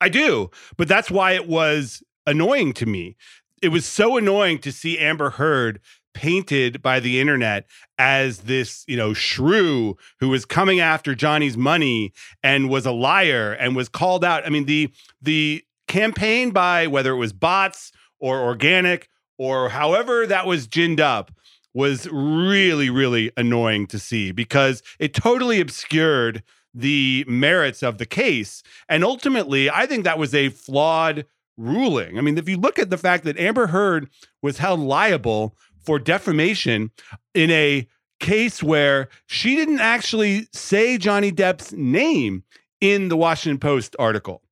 I 0.00 0.08
do, 0.08 0.50
but 0.76 0.88
that's 0.88 1.08
why 1.08 1.32
it 1.32 1.46
was 1.46 2.02
annoying 2.26 2.72
to 2.74 2.86
me. 2.86 3.16
It 3.62 3.68
was 3.68 3.86
so 3.86 4.16
annoying 4.16 4.58
to 4.60 4.72
see 4.72 4.98
Amber 4.98 5.30
Heard 5.30 5.80
painted 6.14 6.82
by 6.82 6.98
the 6.98 7.20
internet 7.20 7.66
as 7.96 8.40
this, 8.40 8.84
you 8.88 8.96
know, 8.96 9.14
shrew 9.14 9.96
who 10.18 10.30
was 10.30 10.44
coming 10.44 10.80
after 10.80 11.14
Johnny's 11.14 11.56
money 11.56 12.12
and 12.42 12.68
was 12.68 12.86
a 12.86 12.92
liar 12.92 13.52
and 13.52 13.76
was 13.76 13.88
called 13.88 14.24
out. 14.24 14.44
I 14.44 14.50
mean, 14.50 14.64
the 14.64 14.90
the 15.22 15.64
campaign 15.86 16.50
by 16.50 16.86
whether 16.86 17.12
it 17.12 17.18
was 17.18 17.32
bots 17.32 17.92
or 18.18 18.40
organic 18.40 19.08
or 19.38 19.68
however 19.68 20.26
that 20.26 20.46
was 20.46 20.66
ginned 20.66 21.00
up 21.00 21.30
was 21.74 22.08
really 22.10 22.88
really 22.88 23.30
annoying 23.36 23.86
to 23.86 23.98
see 23.98 24.32
because 24.32 24.82
it 24.98 25.12
totally 25.12 25.60
obscured 25.60 26.42
the 26.76 27.24
merits 27.28 27.84
of 27.84 27.98
the 27.98 28.06
case. 28.06 28.62
And 28.88 29.04
ultimately 29.04 29.70
i 29.70 29.86
think 29.86 30.04
that 30.04 30.18
was 30.18 30.34
a 30.34 30.48
flawed 30.50 31.26
ruling. 31.56 32.18
I 32.18 32.20
mean 32.20 32.38
if 32.38 32.48
you 32.48 32.56
look 32.56 32.78
at 32.78 32.90
the 32.90 32.98
fact 32.98 33.24
that 33.24 33.38
amber 33.38 33.68
heard 33.68 34.08
was 34.42 34.58
held 34.58 34.80
liable 34.80 35.56
for 35.84 35.98
defamation 35.98 36.90
in 37.34 37.50
a 37.50 37.86
case 38.20 38.62
where 38.62 39.08
she 39.26 39.54
didn't 39.56 39.80
actually 39.80 40.48
say 40.52 40.96
johnny 40.96 41.30
depp's 41.30 41.72
name 41.72 42.42
in 42.80 43.08
the 43.08 43.16
washington 43.16 43.58
post 43.58 43.94
article 43.98 44.43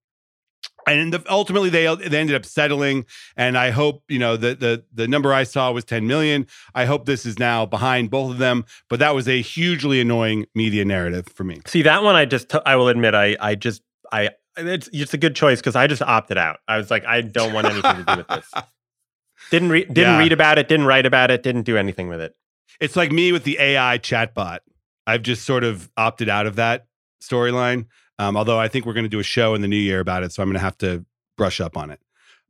and 0.87 1.12
the, 1.12 1.23
ultimately 1.31 1.71
they 1.71 1.93
they 1.97 2.19
ended 2.19 2.35
up 2.35 2.45
settling 2.45 3.05
and 3.37 3.57
i 3.57 3.71
hope 3.71 4.03
you 4.09 4.19
know 4.19 4.37
the 4.37 4.55
the 4.55 4.85
the 4.93 5.07
number 5.07 5.33
i 5.33 5.45
saw 5.45 5.71
was 5.71 5.85
10 5.85 6.07
million 6.07 6.47
i 6.75 6.85
hope 6.85 7.07
this 7.07 7.25
is 7.25 7.39
now 7.39 7.65
behind 7.67 8.11
both 8.11 8.31
of 8.33 8.39
them 8.39 8.65
but 8.89 8.99
that 8.99 9.15
was 9.15 9.29
a 9.29 9.41
hugely 9.41 10.01
annoying 10.01 10.47
media 10.55 10.85
narrative 10.85 11.29
for 11.35 11.45
me 11.45 11.61
See 11.67 11.83
that 11.83 12.03
one, 12.03 12.15
I 12.17 12.25
just 12.25 12.49
t- 12.49 12.59
I 12.67 12.77
will 12.77 12.89
admit 12.89 13.15
I 13.15 13.37
I 13.41 13.55
just 13.55 13.83
I 14.11 14.31
it's 14.57 14.89
it's 14.93 15.15
a 15.15 15.19
good 15.19 15.35
choice 15.37 15.61
because 15.61 15.77
I 15.77 15.87
just 15.87 16.03
opted 16.03 16.37
out. 16.37 16.59
I 16.69 16.77
was 16.77 16.91
like 16.91 17.05
I 17.07 17.21
don't 17.23 17.53
want 17.55 17.67
anything 17.69 17.97
to 17.97 18.05
do 18.05 18.17
with 18.19 18.29
this. 18.29 18.51
Didn't 19.51 19.71
read 19.71 19.89
didn't 19.95 20.15
Yeah. 20.15 20.19
read 20.19 20.33
about 20.33 20.59
it. 20.59 20.69
Didn't 20.69 20.87
write 20.87 21.07
about 21.07 21.31
it. 21.31 21.43
Didn't 21.43 21.62
do 21.62 21.77
anything 21.77 22.09
with 22.09 22.21
it. 22.21 22.35
it's 22.81 22.97
like 22.97 23.11
me 23.12 23.33
with 23.33 23.45
the 23.45 23.59
ai 23.61 23.99
chatbot 23.99 24.59
i've 25.07 25.23
just 25.23 25.45
sort 25.45 25.62
of 25.65 25.91
opted 25.97 26.29
out 26.29 26.47
of 26.47 26.57
that 26.57 26.87
storyline 27.23 27.87
um, 28.19 28.37
although 28.37 28.59
i 28.59 28.69
think 28.69 28.87
we're 28.87 28.92
going 28.92 29.04
to 29.04 29.11
do 29.11 29.21
a 29.21 29.25
show 29.25 29.54
in 29.54 29.62
the 29.62 29.69
new 29.69 29.76
year 29.76 30.00
about 30.00 30.23
it 30.23 30.33
so 30.33 30.42
i'm 30.42 30.49
going 30.49 30.54
to 30.54 30.61
have 30.61 30.78
to 30.78 31.04
brush 31.37 31.61
up 31.61 31.76
on 31.76 31.90
it 31.90 32.00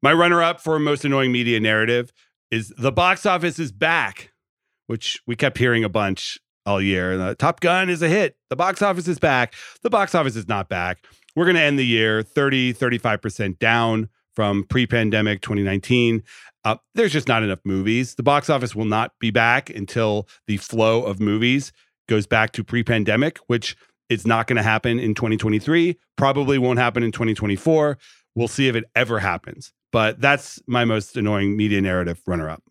my 0.02 0.12
runner-up 0.12 0.60
for 0.60 0.78
most 0.78 1.04
annoying 1.04 1.32
media 1.32 1.60
narrative 1.60 2.12
is 2.50 2.72
the 2.76 2.92
box 2.92 3.24
office 3.24 3.58
is 3.58 3.72
back 3.72 4.32
which 4.86 5.20
we 5.26 5.36
kept 5.36 5.58
hearing 5.58 5.84
a 5.84 5.88
bunch 5.88 6.38
all 6.66 6.80
year. 6.80 7.16
The 7.16 7.34
Top 7.34 7.60
Gun 7.60 7.88
is 7.88 8.02
a 8.02 8.08
hit. 8.08 8.36
The 8.50 8.56
box 8.56 8.82
office 8.82 9.08
is 9.08 9.18
back. 9.18 9.54
The 9.82 9.90
box 9.90 10.14
office 10.14 10.36
is 10.36 10.48
not 10.48 10.68
back. 10.68 11.04
We're 11.34 11.44
going 11.44 11.56
to 11.56 11.62
end 11.62 11.78
the 11.78 11.86
year 11.86 12.22
30, 12.22 12.74
35% 12.74 13.58
down 13.58 14.08
from 14.34 14.64
pre 14.64 14.86
pandemic 14.86 15.40
2019. 15.42 16.22
Uh, 16.64 16.76
there's 16.94 17.12
just 17.12 17.28
not 17.28 17.42
enough 17.42 17.58
movies. 17.64 18.14
The 18.14 18.22
box 18.22 18.48
office 18.48 18.74
will 18.74 18.84
not 18.84 19.12
be 19.18 19.30
back 19.30 19.70
until 19.70 20.28
the 20.46 20.58
flow 20.58 21.02
of 21.02 21.20
movies 21.20 21.72
goes 22.08 22.26
back 22.26 22.52
to 22.52 22.64
pre 22.64 22.82
pandemic, 22.82 23.38
which 23.46 23.76
is 24.12 24.26
not 24.26 24.46
going 24.46 24.56
to 24.56 24.62
happen 24.62 24.98
in 24.98 25.14
2023, 25.14 25.96
probably 26.16 26.58
won't 26.58 26.78
happen 26.78 27.02
in 27.02 27.12
2024. 27.12 27.98
We'll 28.34 28.48
see 28.48 28.68
if 28.68 28.76
it 28.76 28.84
ever 28.94 29.18
happens. 29.18 29.72
But 29.90 30.20
that's 30.20 30.60
my 30.66 30.84
most 30.84 31.16
annoying 31.16 31.56
media 31.56 31.80
narrative 31.80 32.20
runner 32.26 32.48
up. 32.48 32.62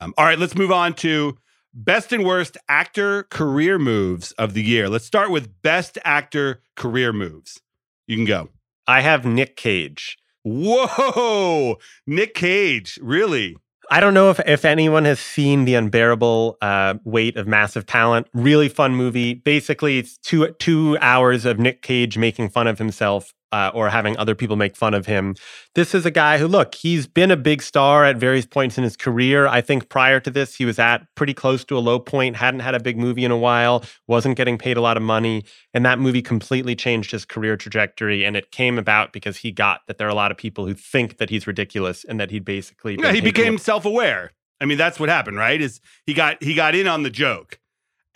Um, 0.00 0.12
all 0.18 0.24
right, 0.24 0.38
let's 0.38 0.56
move 0.56 0.72
on 0.72 0.94
to 0.94 1.36
best 1.72 2.12
and 2.12 2.24
worst 2.24 2.56
actor 2.68 3.24
career 3.24 3.78
moves 3.78 4.32
of 4.32 4.54
the 4.54 4.62
year. 4.62 4.88
Let's 4.88 5.04
start 5.04 5.30
with 5.30 5.62
best 5.62 5.98
actor 6.04 6.62
career 6.76 7.12
moves. 7.12 7.60
You 8.06 8.16
can 8.16 8.24
go. 8.24 8.48
I 8.86 9.00
have 9.00 9.24
Nick 9.24 9.56
Cage. 9.56 10.18
Whoa, 10.42 11.78
Nick 12.06 12.34
Cage, 12.34 12.98
really? 13.00 13.56
I 13.90 14.00
don't 14.00 14.14
know 14.14 14.30
if, 14.30 14.40
if 14.46 14.64
anyone 14.64 15.04
has 15.04 15.20
seen 15.20 15.64
the 15.64 15.74
unbearable 15.74 16.56
uh, 16.60 16.94
weight 17.04 17.36
of 17.36 17.46
massive 17.46 17.86
talent. 17.86 18.26
Really 18.32 18.68
fun 18.68 18.94
movie. 18.94 19.34
Basically, 19.34 19.98
it's 19.98 20.16
two 20.18 20.52
two 20.58 20.98
hours 21.00 21.44
of 21.44 21.58
Nick 21.58 21.82
Cage 21.82 22.18
making 22.18 22.50
fun 22.50 22.66
of 22.66 22.78
himself 22.78 23.32
uh, 23.54 23.70
or 23.72 23.88
having 23.88 24.16
other 24.16 24.34
people 24.34 24.56
make 24.56 24.74
fun 24.74 24.94
of 24.94 25.06
him. 25.06 25.36
This 25.76 25.94
is 25.94 26.04
a 26.04 26.10
guy 26.10 26.38
who, 26.38 26.48
look, 26.48 26.74
he's 26.74 27.06
been 27.06 27.30
a 27.30 27.36
big 27.36 27.62
star 27.62 28.04
at 28.04 28.16
various 28.16 28.46
points 28.46 28.76
in 28.76 28.82
his 28.82 28.96
career. 28.96 29.46
I 29.46 29.60
think 29.60 29.88
prior 29.88 30.18
to 30.18 30.30
this, 30.30 30.56
he 30.56 30.64
was 30.64 30.80
at 30.80 31.06
pretty 31.14 31.34
close 31.34 31.64
to 31.66 31.78
a 31.78 31.78
low 31.78 32.00
point. 32.00 32.34
Hadn't 32.34 32.60
had 32.60 32.74
a 32.74 32.80
big 32.80 32.98
movie 32.98 33.24
in 33.24 33.30
a 33.30 33.36
while. 33.36 33.84
Wasn't 34.08 34.36
getting 34.36 34.58
paid 34.58 34.76
a 34.76 34.80
lot 34.80 34.96
of 34.96 35.04
money, 35.04 35.44
and 35.72 35.86
that 35.86 36.00
movie 36.00 36.20
completely 36.20 36.74
changed 36.74 37.12
his 37.12 37.24
career 37.24 37.56
trajectory. 37.56 38.24
And 38.24 38.36
it 38.36 38.50
came 38.50 38.76
about 38.76 39.12
because 39.12 39.36
he 39.36 39.52
got 39.52 39.82
that 39.86 39.98
there 39.98 40.08
are 40.08 40.10
a 40.10 40.16
lot 40.16 40.32
of 40.32 40.36
people 40.36 40.66
who 40.66 40.74
think 40.74 41.18
that 41.18 41.30
he's 41.30 41.46
ridiculous 41.46 42.02
and 42.02 42.18
that 42.18 42.32
he'd 42.32 42.44
basically 42.44 42.96
Yeah, 42.98 43.12
he 43.12 43.20
became 43.20 43.56
self-aware. 43.58 44.32
I 44.60 44.64
mean, 44.64 44.78
that's 44.78 44.98
what 44.98 45.08
happened, 45.08 45.36
right? 45.36 45.60
Is 45.60 45.80
he 46.06 46.12
got 46.14 46.42
he 46.42 46.54
got 46.54 46.74
in 46.74 46.88
on 46.88 47.04
the 47.04 47.10
joke, 47.10 47.60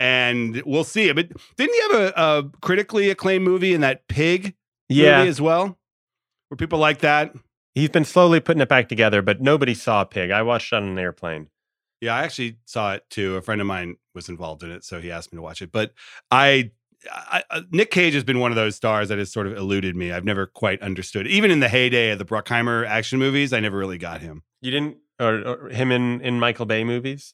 and 0.01 0.61
we'll 0.65 0.83
see. 0.83 1.09
But 1.13 1.29
didn't 1.55 1.73
he 1.75 1.81
have 1.81 2.01
a, 2.01 2.13
a 2.17 2.51
critically 2.61 3.09
acclaimed 3.09 3.45
movie 3.45 3.73
in 3.73 3.79
that 3.81 4.05
Pig 4.09 4.55
yeah. 4.89 5.21
as 5.21 5.39
well? 5.39 5.77
Were 6.49 6.57
people 6.57 6.79
like 6.79 6.99
that? 6.99 7.33
He's 7.75 7.89
been 7.89 8.05
slowly 8.05 8.39
putting 8.39 8.61
it 8.61 8.69
back 8.69 8.89
together, 8.89 9.21
but 9.21 9.41
nobody 9.41 9.73
saw 9.73 10.03
Pig. 10.03 10.31
I 10.31 10.41
watched 10.41 10.73
it 10.73 10.77
on 10.77 10.83
an 10.83 10.99
airplane. 10.99 11.47
Yeah, 12.01 12.15
I 12.15 12.23
actually 12.23 12.57
saw 12.65 12.93
it 12.93 13.03
too. 13.09 13.35
A 13.35 13.41
friend 13.41 13.61
of 13.61 13.67
mine 13.67 13.97
was 14.15 14.29
involved 14.29 14.63
in 14.63 14.71
it, 14.71 14.83
so 14.83 14.99
he 14.99 15.11
asked 15.11 15.31
me 15.31 15.37
to 15.37 15.41
watch 15.41 15.61
it. 15.61 15.71
But 15.71 15.93
I, 16.31 16.71
I, 17.11 17.43
I 17.51 17.61
Nick 17.71 17.91
Cage 17.91 18.13
has 18.13 18.23
been 18.23 18.39
one 18.39 18.51
of 18.51 18.55
those 18.55 18.75
stars 18.75 19.09
that 19.09 19.17
has 19.17 19.31
sort 19.31 19.47
of 19.47 19.55
eluded 19.55 19.95
me. 19.95 20.11
I've 20.11 20.25
never 20.25 20.45
quite 20.45 20.81
understood. 20.81 21.27
Even 21.27 21.51
in 21.51 21.59
the 21.59 21.69
heyday 21.69 22.11
of 22.11 22.19
the 22.19 22.25
Bruckheimer 22.25 22.87
action 22.87 23.19
movies, 23.19 23.53
I 23.53 23.59
never 23.59 23.77
really 23.77 23.97
got 23.97 24.21
him. 24.21 24.43
You 24.61 24.71
didn't, 24.71 24.97
or, 25.19 25.35
or 25.35 25.69
him 25.69 25.91
in 25.91 26.21
in 26.21 26.39
Michael 26.39 26.65
Bay 26.65 26.83
movies? 26.83 27.33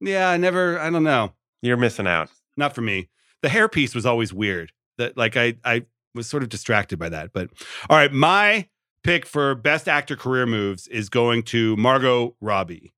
Yeah, 0.00 0.28
I 0.28 0.36
never. 0.36 0.78
I 0.78 0.90
don't 0.90 1.04
know. 1.04 1.32
You're 1.62 1.76
missing 1.76 2.06
out. 2.06 2.28
Not 2.56 2.74
for 2.74 2.82
me. 2.82 3.08
The 3.40 3.48
hairpiece 3.48 3.94
was 3.94 4.06
always 4.06 4.32
weird. 4.32 4.72
That 4.98 5.16
like 5.16 5.36
I 5.36 5.56
I 5.64 5.86
was 6.14 6.26
sort 6.28 6.42
of 6.42 6.48
distracted 6.48 6.98
by 6.98 7.08
that. 7.08 7.32
But 7.32 7.50
all 7.90 7.96
right, 7.96 8.12
my 8.12 8.68
pick 9.04 9.26
for 9.26 9.54
best 9.54 9.88
actor 9.88 10.16
career 10.16 10.46
moves 10.46 10.86
is 10.88 11.08
going 11.08 11.42
to 11.44 11.76
Margot 11.76 12.36
Robbie. 12.40 12.92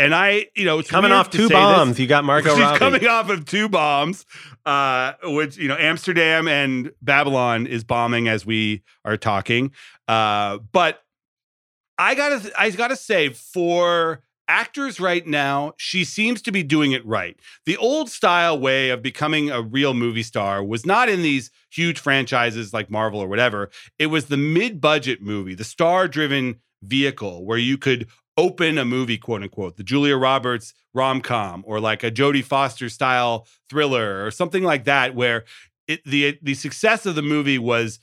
And 0.00 0.14
I, 0.14 0.46
you 0.54 0.64
know, 0.64 0.78
it's 0.78 0.88
Coming 0.88 1.10
off 1.10 1.28
two 1.28 1.38
say 1.38 1.48
this. 1.48 1.52
bombs, 1.52 1.98
you 1.98 2.06
got 2.06 2.24
Margot 2.24 2.50
She's 2.54 2.60
Robbie. 2.60 2.78
coming 2.78 3.06
off 3.08 3.30
of 3.30 3.44
two 3.46 3.68
bombs, 3.68 4.26
uh, 4.64 5.14
which 5.24 5.56
you 5.56 5.66
know 5.66 5.76
Amsterdam 5.76 6.46
and 6.46 6.92
Babylon 7.02 7.66
is 7.66 7.82
bombing 7.82 8.28
as 8.28 8.46
we 8.46 8.82
are 9.04 9.16
talking. 9.16 9.72
Uh, 10.06 10.58
but 10.72 11.02
I 11.98 12.14
gotta, 12.14 12.52
I 12.56 12.70
gotta 12.70 12.94
say, 12.94 13.30
for 13.30 14.20
actors 14.48 14.98
right 14.98 15.26
now, 15.26 15.74
she 15.76 16.04
seems 16.04 16.42
to 16.42 16.50
be 16.50 16.62
doing 16.62 16.92
it 16.92 17.06
right. 17.06 17.38
The 17.66 17.76
old 17.76 18.10
style 18.10 18.58
way 18.58 18.90
of 18.90 19.02
becoming 19.02 19.50
a 19.50 19.62
real 19.62 19.94
movie 19.94 20.22
star 20.22 20.64
was 20.64 20.86
not 20.86 21.08
in 21.08 21.22
these 21.22 21.50
huge 21.70 21.98
franchises 21.98 22.72
like 22.72 22.90
Marvel 22.90 23.20
or 23.20 23.28
whatever. 23.28 23.70
It 23.98 24.06
was 24.06 24.26
the 24.26 24.36
mid-budget 24.36 25.22
movie, 25.22 25.54
the 25.54 25.64
star-driven 25.64 26.56
vehicle 26.82 27.44
where 27.44 27.58
you 27.58 27.76
could 27.76 28.08
open 28.36 28.78
a 28.78 28.84
movie, 28.84 29.18
quote 29.18 29.42
unquote, 29.42 29.76
the 29.76 29.82
Julia 29.82 30.16
Roberts 30.16 30.72
rom 30.94 31.20
com 31.20 31.64
or 31.66 31.80
like 31.80 32.02
a 32.02 32.10
Jodie 32.10 32.44
Foster 32.44 32.88
style 32.88 33.46
thriller 33.68 34.24
or 34.24 34.30
something 34.30 34.62
like 34.62 34.84
that, 34.84 35.14
where 35.14 35.44
it, 35.86 36.04
the 36.04 36.38
the 36.40 36.54
success 36.54 37.04
of 37.04 37.14
the 37.14 37.22
movie 37.22 37.58
was 37.58 37.98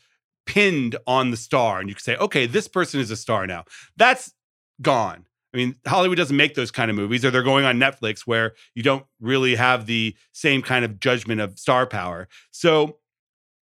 pinned 0.45 0.95
on 1.07 1.31
the 1.31 1.37
star, 1.37 1.79
and 1.79 1.89
you 1.89 1.95
could 1.95 2.03
say, 2.03 2.17
okay, 2.17 2.45
this 2.45 2.67
person 2.67 2.99
is 2.99 3.09
a 3.11 3.15
star 3.15 3.47
now. 3.47 3.63
That's 3.97 4.33
gone. 4.81 5.25
I 5.55 5.57
mean, 5.57 5.75
Hollywood 5.87 6.17
doesn't 6.17 6.35
make 6.35 6.55
those 6.55 6.69
kind 6.69 6.91
of 6.91 6.97
movies, 6.97 7.23
or 7.23 7.31
they're 7.31 7.41
going 7.41 7.63
on 7.63 7.77
Netflix 7.77 8.21
where 8.21 8.55
you 8.73 8.83
don't 8.83 9.05
really 9.21 9.55
have 9.55 9.85
the 9.85 10.13
same 10.33 10.61
kind 10.61 10.83
of 10.83 10.99
judgment 10.99 11.39
of 11.39 11.57
star 11.57 11.87
power. 11.87 12.27
So 12.51 12.97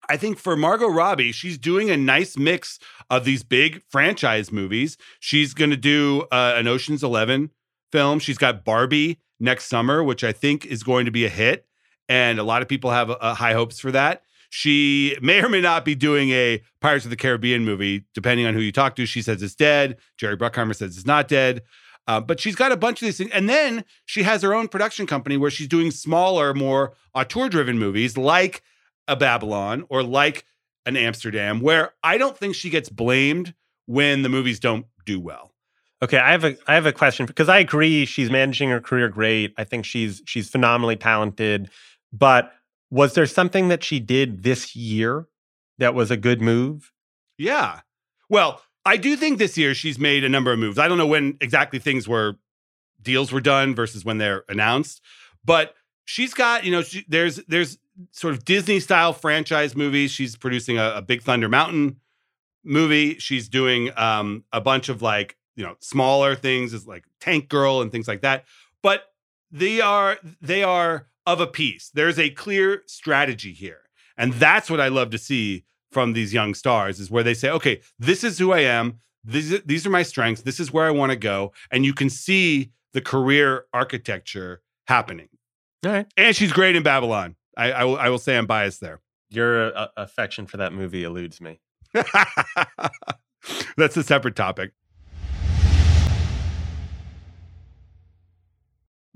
I 0.07 0.15
think 0.15 0.37
for 0.37 0.55
Margot 0.55 0.87
Robbie, 0.87 1.31
she's 1.31 1.57
doing 1.57 1.89
a 1.89 1.97
nice 1.97 2.37
mix 2.37 2.77
of 3.09 3.25
these 3.25 3.41
big 3.41 3.81
franchise 3.89 4.51
movies. 4.51 4.97
She's 5.19 5.55
going 5.55 5.71
to 5.71 5.77
do 5.77 6.27
uh, 6.31 6.53
an 6.55 6.67
Ocean's 6.67 7.03
11 7.03 7.49
film. 7.91 8.19
She's 8.19 8.37
got 8.37 8.63
Barbie 8.63 9.19
next 9.39 9.65
summer, 9.65 10.03
which 10.03 10.23
I 10.23 10.31
think 10.31 10.67
is 10.67 10.83
going 10.83 11.05
to 11.05 11.11
be 11.11 11.25
a 11.25 11.29
hit. 11.29 11.65
And 12.07 12.37
a 12.37 12.43
lot 12.43 12.61
of 12.61 12.67
people 12.67 12.91
have 12.91 13.09
uh, 13.09 13.33
high 13.33 13.53
hopes 13.53 13.79
for 13.79 13.91
that. 13.93 14.21
She 14.49 15.17
may 15.21 15.43
or 15.43 15.49
may 15.49 15.61
not 15.61 15.85
be 15.85 15.95
doing 15.95 16.31
a 16.31 16.61
Pirates 16.81 17.05
of 17.05 17.11
the 17.11 17.17
Caribbean 17.17 17.63
movie, 17.63 18.05
depending 18.13 18.45
on 18.45 18.53
who 18.53 18.59
you 18.59 18.71
talk 18.71 18.95
to. 18.95 19.05
She 19.05 19.21
says 19.21 19.41
it's 19.41 19.55
dead. 19.55 19.97
Jerry 20.17 20.35
Bruckheimer 20.35 20.75
says 20.75 20.97
it's 20.97 21.05
not 21.05 21.27
dead. 21.27 21.61
Uh, 22.07 22.19
but 22.19 22.39
she's 22.39 22.55
got 22.55 22.71
a 22.71 22.77
bunch 22.77 23.01
of 23.01 23.05
these 23.05 23.17
things. 23.17 23.29
And 23.31 23.47
then 23.47 23.85
she 24.05 24.23
has 24.23 24.41
her 24.41 24.55
own 24.55 24.67
production 24.67 25.05
company 25.05 25.37
where 25.37 25.51
she's 25.51 25.67
doing 25.67 25.91
smaller, 25.91 26.55
more 26.55 26.93
auteur 27.13 27.49
driven 27.49 27.77
movies 27.77 28.17
like 28.17 28.63
a 29.07 29.15
Babylon 29.15 29.85
or 29.89 30.01
like 30.01 30.45
an 30.87 30.97
Amsterdam, 30.97 31.59
where 31.59 31.93
I 32.03 32.17
don't 32.17 32.35
think 32.35 32.55
she 32.55 32.71
gets 32.71 32.89
blamed 32.89 33.53
when 33.85 34.23
the 34.23 34.29
movies 34.29 34.59
don't 34.59 34.87
do 35.05 35.19
well. 35.19 35.53
Okay, 36.01 36.17
I 36.17 36.31
have 36.31 36.43
a 36.43 36.57
I 36.67 36.73
have 36.73 36.85
a 36.85 36.93
question 36.93 37.25
because 37.25 37.49
I 37.49 37.59
agree 37.59 38.05
she's 38.05 38.31
managing 38.31 38.69
her 38.69 38.79
career 38.79 39.09
great. 39.09 39.53
I 39.57 39.63
think 39.63 39.85
she's 39.85 40.23
she's 40.25 40.49
phenomenally 40.49 40.95
talented, 40.95 41.69
but 42.11 42.53
was 42.91 43.13
there 43.13 43.25
something 43.25 43.67
that 43.67 43.83
she 43.83 43.99
did 43.99 44.43
this 44.43 44.75
year 44.75 45.27
that 45.77 45.93
was 45.93 46.11
a 46.11 46.17
good 46.17 46.41
move? 46.41 46.91
Yeah. 47.37 47.81
Well, 48.29 48.61
I 48.85 48.97
do 48.97 49.15
think 49.15 49.37
this 49.37 49.57
year 49.57 49.73
she's 49.73 49.99
made 49.99 50.23
a 50.23 50.29
number 50.29 50.51
of 50.51 50.59
moves. 50.59 50.79
I 50.79 50.87
don't 50.87 50.97
know 50.97 51.07
when 51.07 51.37
exactly 51.41 51.79
things 51.79 52.07
were 52.07 52.37
deals 53.01 53.31
were 53.31 53.41
done 53.41 53.75
versus 53.75 54.03
when 54.03 54.17
they're 54.17 54.43
announced, 54.49 55.01
but 55.45 55.75
she's 56.05 56.33
got, 56.33 56.63
you 56.65 56.71
know, 56.71 56.81
she, 56.81 57.05
there's 57.07 57.37
there's 57.47 57.77
sort 58.11 58.33
of 58.33 58.45
Disney 58.45 58.79
style 58.79 59.13
franchise 59.13 59.75
movies. 59.75 60.11
She's 60.11 60.35
producing 60.35 60.77
a, 60.77 60.93
a 60.95 61.01
Big 61.01 61.21
Thunder 61.21 61.49
Mountain 61.49 61.97
movie. 62.63 63.15
She's 63.19 63.49
doing 63.49 63.91
um, 63.97 64.43
a 64.51 64.61
bunch 64.61 64.89
of 64.89 65.01
like, 65.01 65.37
you 65.55 65.63
know, 65.63 65.75
smaller 65.79 66.35
things 66.35 66.73
as 66.73 66.87
like 66.87 67.05
Tank 67.19 67.49
Girl 67.49 67.81
and 67.81 67.91
things 67.91 68.07
like 68.07 68.21
that. 68.21 68.45
But 68.81 69.03
they 69.51 69.81
are 69.81 70.17
they 70.41 70.63
are 70.63 71.07
of 71.33 71.39
a 71.39 71.47
piece. 71.47 71.91
There's 71.93 72.17
a 72.17 72.29
clear 72.31 72.83
strategy 72.87 73.53
here. 73.53 73.81
And 74.17 74.33
that's 74.33 74.69
what 74.69 74.81
I 74.81 74.87
love 74.87 75.11
to 75.11 75.17
see 75.17 75.63
from 75.91 76.13
these 76.13 76.33
young 76.33 76.53
stars 76.53 76.99
is 76.99 77.11
where 77.11 77.23
they 77.23 77.33
say, 77.33 77.49
okay, 77.49 77.81
this 77.97 78.23
is 78.23 78.39
who 78.39 78.51
I 78.51 78.61
am. 78.61 78.99
These, 79.23 79.61
these 79.63 79.85
are 79.85 79.89
my 79.91 80.03
strengths. 80.03 80.41
This 80.41 80.59
is 80.59 80.73
where 80.73 80.85
I 80.85 80.91
want 80.91 81.11
to 81.11 81.15
go. 81.15 81.53
And 81.71 81.85
you 81.85 81.93
can 81.93 82.09
see 82.09 82.71
the 82.93 83.01
career 83.01 83.65
architecture 83.73 84.61
happening. 84.87 85.29
All 85.85 85.91
right. 85.91 86.07
And 86.17 86.35
she's 86.35 86.51
great 86.51 86.75
in 86.75 86.83
Babylon. 86.83 87.35
I, 87.55 87.71
I, 87.71 87.83
will, 87.83 87.97
I 87.97 88.09
will 88.09 88.17
say 88.17 88.37
I'm 88.37 88.47
biased 88.47 88.81
there. 88.81 89.01
Your 89.29 89.77
uh, 89.77 89.87
affection 89.95 90.47
for 90.47 90.57
that 90.57 90.73
movie 90.73 91.03
eludes 91.03 91.39
me. 91.39 91.59
That's 93.77 93.95
a 93.95 94.03
separate 94.03 94.35
topic. 94.35 94.71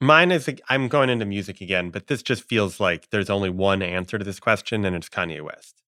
Mine 0.00 0.30
is 0.30 0.48
I'm 0.68 0.88
going 0.88 1.08
into 1.08 1.24
music 1.24 1.60
again, 1.60 1.90
but 1.90 2.06
this 2.06 2.22
just 2.22 2.44
feels 2.44 2.80
like 2.80 3.10
there's 3.10 3.30
only 3.30 3.50
one 3.50 3.82
answer 3.82 4.18
to 4.18 4.24
this 4.24 4.40
question, 4.40 4.84
and 4.84 4.94
it's 4.94 5.08
Kanye 5.08 5.42
West. 5.42 5.82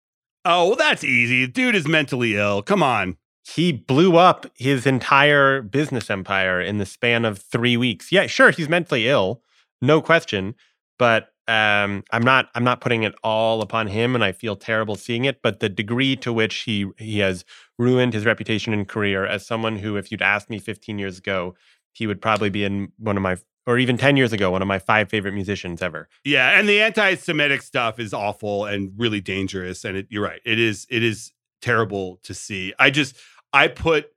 Oh, 0.45 0.69
well, 0.69 0.77
that's 0.77 1.05
easy. 1.05 1.47
Dude 1.47 1.75
is 1.75 1.87
mentally 1.87 2.37
ill. 2.37 2.63
Come 2.63 2.83
on. 2.83 3.17
He 3.45 3.73
blew 3.73 4.17
up 4.17 4.47
his 4.55 4.87
entire 4.87 5.63
business 5.63 6.11
empire 6.11 6.61
in 6.61 6.79
the 6.79 6.87
span 6.87 7.25
of 7.25 7.39
three 7.39 7.77
weeks. 7.77 8.13
Yeah, 8.13 8.27
sure, 8.27 8.51
he's 8.51 8.69
mentally 8.69 9.09
ill, 9.09 9.43
no 9.81 10.01
question. 10.03 10.55
But 10.99 11.29
um, 11.47 12.05
I'm 12.13 12.23
not 12.23 12.51
I'm 12.55 12.65
not 12.65 12.83
putting 12.83 13.05
it 13.05 13.15
all 13.25 13.63
upon 13.63 13.87
him, 13.87 14.15
and 14.15 14.23
I 14.23 14.33
feel 14.33 14.55
terrible 14.55 14.97
seeing 14.97 15.25
it. 15.25 15.41
But 15.43 15.61
the 15.61 15.71
degree 15.71 16.15
to 16.17 16.33
which 16.33 16.57
he 16.57 16.87
he 16.99 17.21
has 17.21 17.45
ruined 17.79 18.13
his 18.13 18.27
reputation 18.27 18.75
and 18.75 18.87
career 18.87 19.25
as 19.25 19.47
someone 19.47 19.77
who, 19.77 19.97
if 19.97 20.11
you'd 20.11 20.21
asked 20.21 20.51
me 20.51 20.59
15 20.59 20.99
years 20.99 21.19
ago, 21.19 21.55
he 21.99 22.07
would 22.07 22.23
probably 22.23 22.49
be 22.49 22.63
in 22.63 22.93
one 22.99 23.17
of 23.17 23.23
my 23.23 23.37
or 23.67 23.77
even 23.77 23.99
10 23.99 24.17
years 24.17 24.33
ago, 24.33 24.51
one 24.51 24.63
of 24.63 24.69
my 24.69 24.79
five 24.79 25.11
favorite 25.11 25.35
musicians 25.35 25.83
ever. 25.83 26.09
Yeah, 26.25 26.59
and 26.59 26.67
the 26.67 26.81
anti-Semitic 26.81 27.61
stuff 27.61 27.99
is 27.99 28.15
awful 28.15 28.65
and 28.65 28.93
really 28.97 29.21
dangerous. 29.21 29.85
And 29.85 29.95
it, 29.99 30.07
you're 30.09 30.23
right, 30.23 30.41
it 30.47 30.59
is 30.59 30.87
it 30.89 31.03
is 31.03 31.33
terrible 31.61 32.21
to 32.23 32.35
see. 32.35 32.73
I 32.79 32.91
just 32.91 33.17
I 33.53 33.67
put 33.67 34.11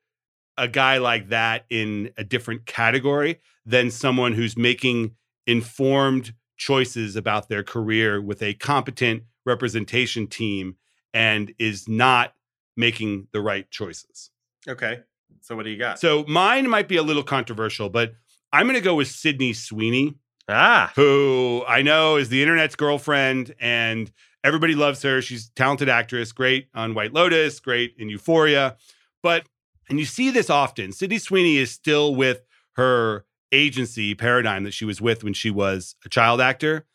a 0.58 0.68
guy 0.68 1.00
like 1.00 1.30
that 1.30 1.66
in 1.70 2.12
a 2.18 2.24
different 2.24 2.66
category 2.68 3.42
than 3.66 3.90
someone 3.90 4.34
who's 4.34 4.56
making 4.56 5.16
informed 5.48 6.34
choices 6.58 7.16
about 7.16 7.50
their 7.50 7.64
career 7.64 8.22
with 8.22 8.44
a 8.44 8.54
competent 8.54 9.24
representation 9.44 10.28
team 10.28 10.76
and 11.16 11.52
is 11.58 11.90
not 11.90 12.36
making 12.78 13.28
the 13.34 13.42
right 13.42 13.70
choices. 13.72 14.30
Okay. 14.68 15.00
So 15.42 15.56
what 15.56 15.64
do 15.64 15.72
you 15.72 15.78
got? 15.78 16.00
So 16.00 16.26
mine 16.28 16.70
might 16.70 16.88
be 16.88 16.98
a 16.98 17.04
little 17.04 17.24
controversial, 17.24 17.90
but 17.90 18.14
I'm 18.52 18.66
going 18.66 18.76
to 18.76 18.82
go 18.82 18.96
with 18.96 19.08
Sydney 19.08 19.54
Sweeney. 19.54 20.16
Ah. 20.50 20.92
Who 20.96 21.64
I 21.68 21.82
know 21.82 22.18
is 22.18 22.30
the 22.30 22.42
internet's 22.42 22.76
girlfriend 22.76 23.56
and 23.60 24.12
everybody 24.44 24.76
loves 24.76 25.02
her. 25.04 25.22
She's 25.22 25.48
a 25.48 25.54
talented 25.54 25.90
actress, 25.90 26.32
great 26.32 26.68
on 26.74 26.94
White 26.94 27.14
Lotus, 27.14 27.60
great 27.60 27.96
in 27.98 28.10
Euphoria. 28.10 28.76
But, 29.24 29.46
and 29.90 30.00
you 30.00 30.06
see 30.06 30.30
this 30.30 30.50
often, 30.50 30.92
Sydney 30.92 31.20
Sweeney 31.20 31.58
is 31.58 31.72
still 31.72 32.16
with 32.16 32.42
her 32.74 33.26
agency 33.52 34.16
paradigm 34.16 34.64
that 34.64 34.74
she 34.74 34.86
was 34.86 35.02
with 35.02 35.24
when 35.24 35.34
she 35.34 35.52
was 35.52 35.96
a 36.06 36.10
child 36.10 36.42
actor. 36.42 36.86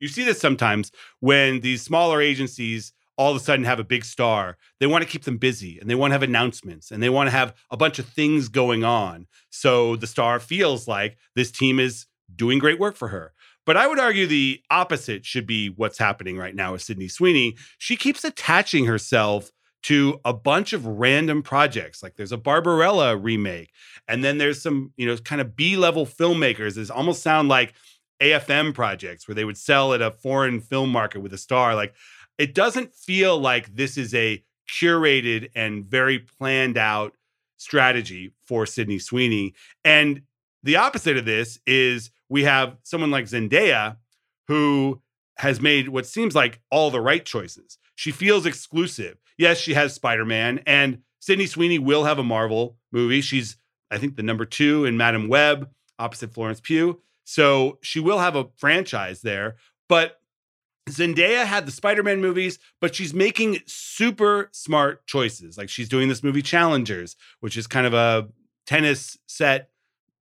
You 0.00 0.08
see 0.08 0.24
this 0.24 0.40
sometimes 0.40 0.90
when 1.20 1.60
these 1.60 1.82
smaller 1.82 2.20
agencies 2.20 2.92
all 3.16 3.30
of 3.30 3.36
a 3.36 3.40
sudden 3.40 3.64
have 3.64 3.80
a 3.80 3.84
big 3.84 4.04
star. 4.04 4.56
They 4.78 4.86
want 4.86 5.02
to 5.02 5.10
keep 5.10 5.24
them 5.24 5.38
busy 5.38 5.78
and 5.78 5.88
they 5.88 5.94
want 5.94 6.10
to 6.10 6.14
have 6.14 6.22
announcements 6.22 6.90
and 6.90 7.02
they 7.02 7.08
want 7.08 7.28
to 7.28 7.30
have 7.30 7.54
a 7.70 7.76
bunch 7.76 7.98
of 7.98 8.06
things 8.06 8.48
going 8.48 8.84
on. 8.84 9.26
So 9.50 9.96
the 9.96 10.06
star 10.06 10.38
feels 10.38 10.86
like 10.86 11.16
this 11.34 11.50
team 11.50 11.80
is 11.80 12.06
doing 12.34 12.58
great 12.58 12.78
work 12.78 12.96
for 12.96 13.08
her. 13.08 13.32
But 13.64 13.76
I 13.76 13.88
would 13.88 13.98
argue 13.98 14.26
the 14.26 14.60
opposite 14.70 15.24
should 15.24 15.46
be 15.46 15.68
what's 15.70 15.98
happening 15.98 16.38
right 16.38 16.54
now 16.54 16.72
with 16.72 16.82
Sydney 16.82 17.08
Sweeney. 17.08 17.56
She 17.78 17.96
keeps 17.96 18.22
attaching 18.22 18.86
herself 18.86 19.50
to 19.84 20.20
a 20.24 20.32
bunch 20.32 20.72
of 20.72 20.86
random 20.86 21.42
projects. 21.42 22.02
Like 22.02 22.16
there's 22.16 22.32
a 22.32 22.36
Barbarella 22.36 23.16
remake, 23.16 23.70
and 24.08 24.24
then 24.24 24.38
there's 24.38 24.62
some, 24.62 24.92
you 24.96 25.06
know, 25.06 25.16
kind 25.16 25.40
of 25.40 25.56
B-level 25.56 26.06
filmmakers. 26.06 26.74
That 26.74 26.90
almost 26.90 27.22
sound 27.22 27.48
like 27.48 27.74
AFM 28.20 28.74
projects 28.74 29.26
where 29.28 29.34
they 29.34 29.44
would 29.44 29.58
sell 29.58 29.92
at 29.92 30.02
a 30.02 30.10
foreign 30.10 30.60
film 30.60 30.90
market 30.90 31.20
with 31.20 31.32
a 31.32 31.38
star. 31.38 31.74
Like 31.74 31.94
it 32.38 32.54
doesn't 32.54 32.94
feel 32.94 33.38
like 33.38 33.74
this 33.74 33.96
is 33.96 34.14
a 34.14 34.42
curated 34.68 35.50
and 35.54 35.84
very 35.84 36.18
planned 36.18 36.76
out 36.76 37.14
strategy 37.56 38.32
for 38.46 38.66
Sydney 38.66 38.98
Sweeney. 38.98 39.54
And 39.84 40.22
the 40.62 40.76
opposite 40.76 41.16
of 41.16 41.24
this 41.24 41.58
is 41.66 42.10
we 42.28 42.44
have 42.44 42.76
someone 42.82 43.10
like 43.10 43.26
Zendaya 43.26 43.96
who 44.48 45.00
has 45.36 45.60
made 45.60 45.88
what 45.88 46.06
seems 46.06 46.34
like 46.34 46.60
all 46.70 46.90
the 46.90 47.00
right 47.00 47.24
choices. 47.24 47.78
She 47.94 48.10
feels 48.10 48.46
exclusive. 48.46 49.16
Yes, 49.38 49.58
she 49.58 49.74
has 49.74 49.94
Spider 49.94 50.24
Man, 50.24 50.60
and 50.66 50.98
Sydney 51.20 51.46
Sweeney 51.46 51.78
will 51.78 52.04
have 52.04 52.18
a 52.18 52.24
Marvel 52.24 52.76
movie. 52.92 53.20
She's, 53.20 53.56
I 53.90 53.98
think, 53.98 54.16
the 54.16 54.22
number 54.22 54.44
two 54.44 54.84
in 54.84 54.96
Madame 54.96 55.28
Web 55.28 55.68
opposite 55.98 56.32
Florence 56.32 56.60
Pugh. 56.60 57.00
So 57.24 57.78
she 57.82 58.00
will 58.00 58.18
have 58.18 58.36
a 58.36 58.46
franchise 58.56 59.22
there. 59.22 59.56
But 59.88 60.20
Zendaya 60.88 61.44
had 61.44 61.66
the 61.66 61.72
Spider 61.72 62.02
Man 62.02 62.20
movies, 62.20 62.58
but 62.80 62.94
she's 62.94 63.12
making 63.12 63.58
super 63.66 64.48
smart 64.52 65.06
choices. 65.06 65.58
Like 65.58 65.68
she's 65.68 65.88
doing 65.88 66.08
this 66.08 66.22
movie 66.22 66.42
Challengers, 66.42 67.16
which 67.40 67.56
is 67.56 67.66
kind 67.66 67.86
of 67.86 67.94
a 67.94 68.28
tennis 68.66 69.18
set 69.26 69.70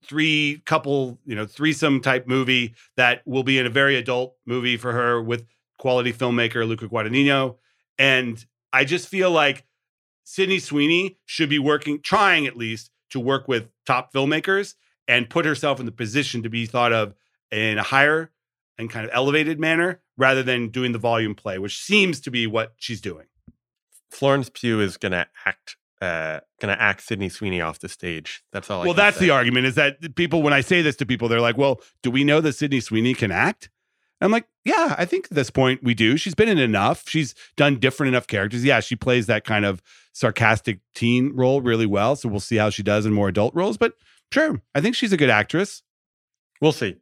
three 0.03 0.61
couple, 0.65 1.19
you 1.25 1.35
know, 1.35 1.45
threesome 1.45 2.01
type 2.01 2.27
movie 2.27 2.75
that 2.97 3.21
will 3.25 3.43
be 3.43 3.57
in 3.57 3.65
a 3.65 3.69
very 3.69 3.95
adult 3.95 4.35
movie 4.45 4.77
for 4.77 4.91
her 4.91 5.21
with 5.21 5.45
quality 5.79 6.13
filmmaker 6.13 6.67
Luca 6.67 6.87
Guadagnino. 6.87 7.57
And 7.97 8.43
I 8.73 8.85
just 8.85 9.07
feel 9.07 9.31
like 9.31 9.65
Sydney 10.23 10.59
Sweeney 10.59 11.17
should 11.25 11.49
be 11.49 11.59
working, 11.59 12.01
trying 12.01 12.47
at 12.47 12.57
least 12.57 12.91
to 13.11 13.19
work 13.19 13.47
with 13.47 13.69
top 13.85 14.13
filmmakers 14.13 14.75
and 15.07 15.29
put 15.29 15.45
herself 15.45 15.79
in 15.79 15.85
the 15.85 15.91
position 15.91 16.43
to 16.43 16.49
be 16.49 16.65
thought 16.65 16.91
of 16.91 17.13
in 17.51 17.77
a 17.77 17.83
higher 17.83 18.31
and 18.77 18.89
kind 18.89 19.05
of 19.05 19.11
elevated 19.13 19.59
manner 19.59 20.01
rather 20.17 20.43
than 20.43 20.69
doing 20.69 20.91
the 20.91 20.99
volume 20.99 21.35
play, 21.35 21.57
which 21.57 21.79
seems 21.79 22.19
to 22.21 22.31
be 22.31 22.47
what 22.47 22.73
she's 22.77 23.01
doing. 23.01 23.25
Florence 24.09 24.49
Pugh 24.53 24.79
is 24.79 24.97
going 24.97 25.11
to 25.11 25.27
act 25.45 25.77
uh, 26.01 26.39
going 26.59 26.75
to 26.75 26.81
act 26.81 27.01
Sydney 27.01 27.29
Sweeney 27.29 27.61
off 27.61 27.79
the 27.79 27.89
stage. 27.89 28.43
That's 28.51 28.69
all. 28.69 28.83
well, 28.83 28.93
that's 28.93 29.17
say. 29.17 29.25
the 29.25 29.31
argument. 29.31 29.65
Is 29.65 29.75
that 29.75 30.15
people 30.15 30.41
when 30.41 30.53
I 30.53 30.61
say 30.61 30.81
this 30.81 30.95
to 30.97 31.05
people, 31.05 31.27
they're 31.27 31.41
like, 31.41 31.57
"Well, 31.57 31.81
do 32.03 32.11
we 32.11 32.23
know 32.23 32.41
that 32.41 32.53
Sydney 32.53 32.79
Sweeney 32.79 33.13
can 33.13 33.31
act?" 33.31 33.69
I'm 34.21 34.31
like, 34.31 34.47
"Yeah, 34.63 34.95
I 34.97 35.05
think 35.05 35.25
at 35.25 35.35
this 35.35 35.49
point 35.49 35.83
we 35.83 35.93
do. 35.93 36.17
She's 36.17 36.35
been 36.35 36.49
in 36.49 36.57
enough. 36.57 37.07
She's 37.07 37.33
done 37.55 37.79
different 37.79 38.09
enough 38.09 38.27
characters. 38.27 38.63
Yeah, 38.63 38.81
she 38.81 38.95
plays 38.95 39.27
that 39.27 39.45
kind 39.45 39.65
of 39.65 39.81
sarcastic 40.13 40.79
teen 40.93 41.33
role 41.35 41.61
really 41.61 41.85
well. 41.85 42.15
So 42.15 42.29
we'll 42.29 42.39
see 42.39 42.57
how 42.57 42.69
she 42.69 42.83
does 42.83 43.05
in 43.05 43.13
more 43.13 43.29
adult 43.29 43.55
roles. 43.55 43.77
But 43.77 43.93
sure, 44.31 44.61
I 44.73 44.81
think 44.81 44.95
she's 44.95 45.13
a 45.13 45.17
good 45.17 45.29
actress. 45.29 45.81
We'll 46.61 46.71
see. 46.71 46.97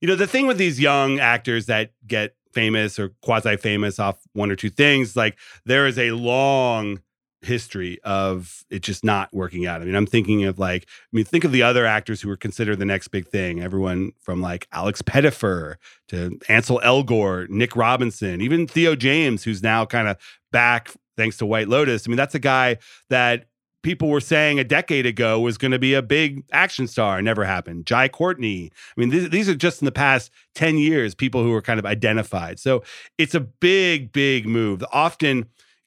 You 0.00 0.08
know, 0.08 0.16
the 0.16 0.26
thing 0.26 0.46
with 0.46 0.58
these 0.58 0.78
young 0.78 1.18
actors 1.18 1.66
that 1.66 1.92
get 2.06 2.34
famous 2.52 2.98
or 2.98 3.10
quasi 3.22 3.56
famous 3.56 3.98
off 3.98 4.18
one 4.32 4.50
or 4.50 4.56
two 4.56 4.70
things, 4.70 5.16
like 5.16 5.38
there 5.64 5.86
is 5.86 5.98
a 5.98 6.12
long 6.12 7.00
history 7.42 8.00
of 8.02 8.64
it 8.68 8.80
just 8.80 9.04
not 9.04 9.32
working 9.32 9.66
out. 9.66 9.80
I 9.80 9.84
mean, 9.84 9.94
I'm 9.94 10.06
thinking 10.06 10.44
of 10.44 10.58
like, 10.58 10.84
I 10.84 11.08
mean, 11.12 11.24
think 11.24 11.44
of 11.44 11.52
the 11.52 11.62
other 11.62 11.86
actors 11.86 12.20
who 12.20 12.28
were 12.28 12.36
considered 12.36 12.78
the 12.78 12.84
next 12.84 13.08
big 13.08 13.26
thing. 13.28 13.62
Everyone 13.62 14.12
from 14.20 14.40
like 14.40 14.66
Alex 14.72 15.02
Pettyfer 15.02 15.76
to 16.08 16.38
Ansel 16.48 16.80
Elgort, 16.84 17.48
Nick 17.48 17.76
Robinson, 17.76 18.40
even 18.40 18.66
Theo 18.66 18.96
James, 18.96 19.44
who's 19.44 19.62
now 19.62 19.84
kind 19.84 20.08
of 20.08 20.16
back 20.50 20.92
thanks 21.16 21.36
to 21.38 21.46
White 21.46 21.68
Lotus. 21.68 22.06
I 22.06 22.08
mean, 22.08 22.16
that's 22.16 22.34
a 22.34 22.40
guy 22.40 22.78
that 23.10 23.46
people 23.82 24.08
were 24.08 24.20
saying 24.20 24.58
a 24.58 24.64
decade 24.64 25.06
ago 25.06 25.40
was 25.40 25.58
going 25.58 25.70
to 25.70 25.78
be 25.78 25.94
a 25.94 26.02
big 26.02 26.44
action 26.52 26.86
star. 26.86 27.22
Never 27.22 27.44
happened. 27.44 27.86
Jai 27.86 28.08
Courtney. 28.08 28.70
I 28.96 29.00
mean, 29.00 29.10
these, 29.10 29.30
these 29.30 29.48
are 29.48 29.54
just 29.54 29.80
in 29.80 29.86
the 29.86 29.92
past 29.92 30.30
10 30.54 30.78
years, 30.78 31.14
people 31.14 31.42
who 31.42 31.50
were 31.50 31.62
kind 31.62 31.78
of 31.78 31.86
identified. 31.86 32.58
So 32.58 32.82
it's 33.18 33.34
a 33.34 33.40
big, 33.40 34.12
big 34.12 34.46
move. 34.46 34.84
Often 34.92 35.46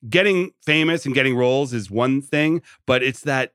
getting 0.10 0.52
famous 0.66 1.06
and 1.06 1.14
getting 1.14 1.36
roles 1.36 1.74
is 1.74 1.92
one 1.92 2.22
thing, 2.22 2.62
but 2.86 3.04
it's 3.04 3.22
that 3.22 3.54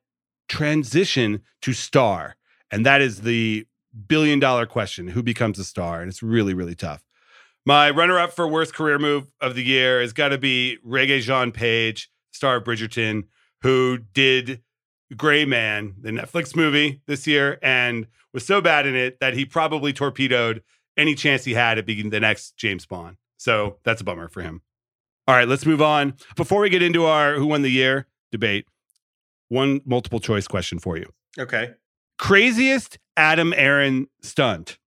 transition 0.48 1.42
to 1.62 1.72
star. 1.72 2.36
And 2.70 2.84
that 2.84 3.00
is 3.00 3.22
the 3.22 3.66
billion 4.06 4.38
dollar 4.38 4.66
question 4.66 5.08
who 5.08 5.22
becomes 5.22 5.58
a 5.58 5.64
star? 5.64 6.00
And 6.00 6.08
it's 6.08 6.22
really, 6.22 6.54
really 6.54 6.74
tough. 6.74 7.02
My 7.64 7.90
runner 7.90 8.18
up 8.18 8.32
for 8.32 8.46
worst 8.46 8.74
career 8.74 8.98
move 8.98 9.32
of 9.40 9.56
the 9.56 9.64
year 9.64 10.00
has 10.00 10.12
got 10.12 10.28
to 10.28 10.38
be 10.38 10.78
Regé-Jean 10.86 11.50
Page, 11.50 12.10
star 12.30 12.56
of 12.56 12.64
Bridgerton 12.64 13.24
who 13.62 13.98
did 14.14 14.62
Gray 15.16 15.44
Man, 15.44 15.94
the 16.00 16.10
Netflix 16.10 16.56
movie 16.56 17.00
this 17.06 17.26
year, 17.26 17.58
and 17.62 18.06
was 18.32 18.46
so 18.46 18.60
bad 18.60 18.86
in 18.86 18.94
it 18.94 19.20
that 19.20 19.34
he 19.34 19.44
probably 19.44 19.92
torpedoed 19.92 20.62
any 20.96 21.14
chance 21.14 21.44
he 21.44 21.54
had 21.54 21.78
at 21.78 21.86
being 21.86 22.10
the 22.10 22.20
next 22.20 22.56
James 22.56 22.86
Bond. 22.86 23.16
So 23.36 23.78
that's 23.84 24.00
a 24.00 24.04
bummer 24.04 24.28
for 24.28 24.42
him. 24.42 24.62
All 25.28 25.34
right, 25.34 25.48
let's 25.48 25.66
move 25.66 25.82
on. 25.82 26.14
Before 26.36 26.60
we 26.60 26.70
get 26.70 26.82
into 26.82 27.04
our 27.04 27.34
Who 27.34 27.46
Won 27.46 27.62
the 27.62 27.70
Year 27.70 28.06
debate, 28.30 28.66
one 29.48 29.80
multiple 29.84 30.20
choice 30.20 30.46
question 30.46 30.78
for 30.78 30.96
you. 30.96 31.12
Okay. 31.38 31.74
Craziest 32.18 32.98
Adam 33.16 33.52
Aron 33.54 34.08
stunt 34.22 34.78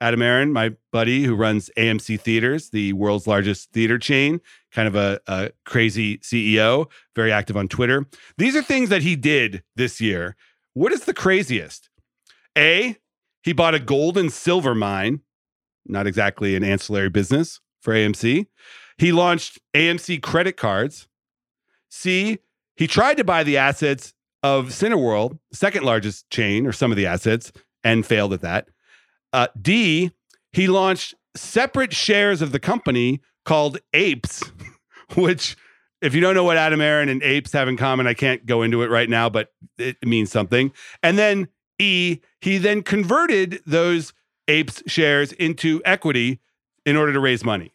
Adam 0.00 0.22
Aron, 0.22 0.52
my 0.52 0.74
buddy 0.92 1.24
who 1.24 1.34
runs 1.34 1.70
AMC 1.76 2.20
Theaters, 2.20 2.70
the 2.70 2.92
world's 2.92 3.26
largest 3.26 3.72
theater 3.72 3.98
chain, 3.98 4.40
kind 4.72 4.88
of 4.88 4.94
a, 4.94 5.20
a, 5.26 5.50
crazy 5.64 6.18
CEO, 6.18 6.86
very 7.14 7.32
active 7.32 7.56
on 7.56 7.68
Twitter. 7.68 8.06
These 8.36 8.56
are 8.56 8.62
things 8.62 8.88
that 8.90 9.02
he 9.02 9.16
did 9.16 9.62
this 9.76 10.00
year. 10.00 10.36
What 10.74 10.92
is 10.92 11.04
the 11.04 11.14
craziest? 11.14 11.88
A, 12.56 12.96
he 13.42 13.52
bought 13.52 13.74
a 13.74 13.80
gold 13.80 14.18
and 14.18 14.32
silver 14.32 14.74
mine, 14.74 15.20
not 15.86 16.06
exactly 16.06 16.54
an 16.54 16.64
ancillary 16.64 17.10
business 17.10 17.60
for 17.80 17.94
AMC. 17.94 18.46
He 18.98 19.12
launched 19.12 19.58
AMC 19.74 20.22
credit 20.22 20.56
cards. 20.56 21.08
C, 21.88 22.38
he 22.76 22.86
tried 22.86 23.16
to 23.16 23.24
buy 23.24 23.44
the 23.44 23.56
assets 23.56 24.12
of 24.42 24.66
Cineworld, 24.66 25.38
second 25.52 25.84
largest 25.84 26.28
chain, 26.30 26.66
or 26.66 26.72
some 26.72 26.90
of 26.90 26.96
the 26.96 27.06
assets, 27.06 27.52
and 27.82 28.04
failed 28.04 28.32
at 28.32 28.40
that. 28.42 28.68
Uh, 29.32 29.48
D, 29.60 30.12
he 30.52 30.68
launched 30.68 31.14
separate 31.34 31.92
shares 31.92 32.42
of 32.42 32.52
the 32.52 32.60
company 32.60 33.20
called 33.44 33.78
Apes, 33.94 34.42
which, 35.16 35.56
if 36.00 36.14
you 36.14 36.20
don't 36.20 36.34
know 36.34 36.44
what 36.44 36.56
Adam 36.56 36.80
Aron 36.80 37.08
and 37.08 37.22
Apes 37.22 37.52
have 37.52 37.68
in 37.68 37.76
common, 37.76 38.06
I 38.06 38.14
can't 38.14 38.44
go 38.46 38.62
into 38.62 38.82
it 38.82 38.90
right 38.90 39.08
now, 39.08 39.28
but 39.28 39.52
it 39.78 39.96
means 40.04 40.30
something. 40.30 40.72
And 41.02 41.18
then 41.18 41.48
E, 41.78 42.18
he 42.40 42.58
then 42.58 42.82
converted 42.82 43.60
those 43.66 44.12
Apes 44.48 44.82
shares 44.86 45.32
into 45.32 45.82
equity 45.84 46.40
in 46.86 46.96
order 46.96 47.12
to 47.12 47.20
raise 47.20 47.44
money. 47.44 47.72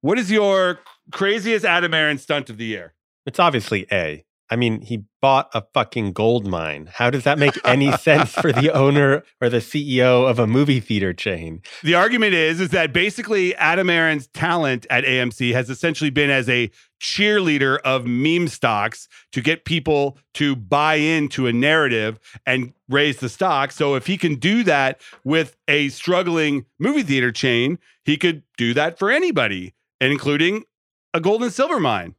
What 0.00 0.18
is 0.18 0.30
your 0.30 0.80
craziest 1.12 1.64
Adam 1.64 1.94
Aron 1.94 2.18
stunt 2.18 2.50
of 2.50 2.58
the 2.58 2.64
year? 2.64 2.94
It's 3.24 3.38
obviously 3.38 3.86
A. 3.90 4.24
I 4.48 4.56
mean, 4.56 4.80
he 4.80 5.04
bought 5.20 5.50
a 5.54 5.64
fucking 5.74 6.12
gold 6.12 6.46
mine. 6.46 6.88
How 6.92 7.10
does 7.10 7.24
that 7.24 7.38
make 7.38 7.58
any 7.64 7.90
sense 7.96 8.32
for 8.32 8.52
the 8.52 8.72
owner 8.72 9.24
or 9.40 9.48
the 9.48 9.58
CEO 9.58 10.28
of 10.28 10.38
a 10.38 10.46
movie 10.46 10.78
theater 10.78 11.12
chain? 11.12 11.62
The 11.82 11.94
argument 11.94 12.34
is 12.34 12.60
is 12.60 12.70
that 12.70 12.92
basically 12.92 13.54
Adam 13.56 13.90
Aron's 13.90 14.28
talent 14.28 14.86
at 14.88 15.04
AMC 15.04 15.52
has 15.52 15.68
essentially 15.68 16.10
been 16.10 16.30
as 16.30 16.48
a 16.48 16.70
cheerleader 17.00 17.78
of 17.80 18.06
meme 18.06 18.48
stocks 18.48 19.08
to 19.32 19.40
get 19.40 19.64
people 19.64 20.16
to 20.34 20.54
buy 20.54 20.94
into 20.94 21.46
a 21.46 21.52
narrative 21.52 22.20
and 22.46 22.72
raise 22.88 23.18
the 23.18 23.28
stock. 23.28 23.72
So 23.72 23.96
if 23.96 24.06
he 24.06 24.16
can 24.16 24.36
do 24.36 24.62
that 24.64 25.00
with 25.24 25.56
a 25.66 25.88
struggling 25.88 26.66
movie 26.78 27.02
theater 27.02 27.32
chain, 27.32 27.78
he 28.04 28.16
could 28.16 28.44
do 28.56 28.74
that 28.74 28.98
for 28.98 29.10
anybody, 29.10 29.74
including 30.00 30.64
a 31.12 31.20
gold 31.20 31.42
and 31.42 31.52
silver 31.52 31.80
mine. 31.80 32.14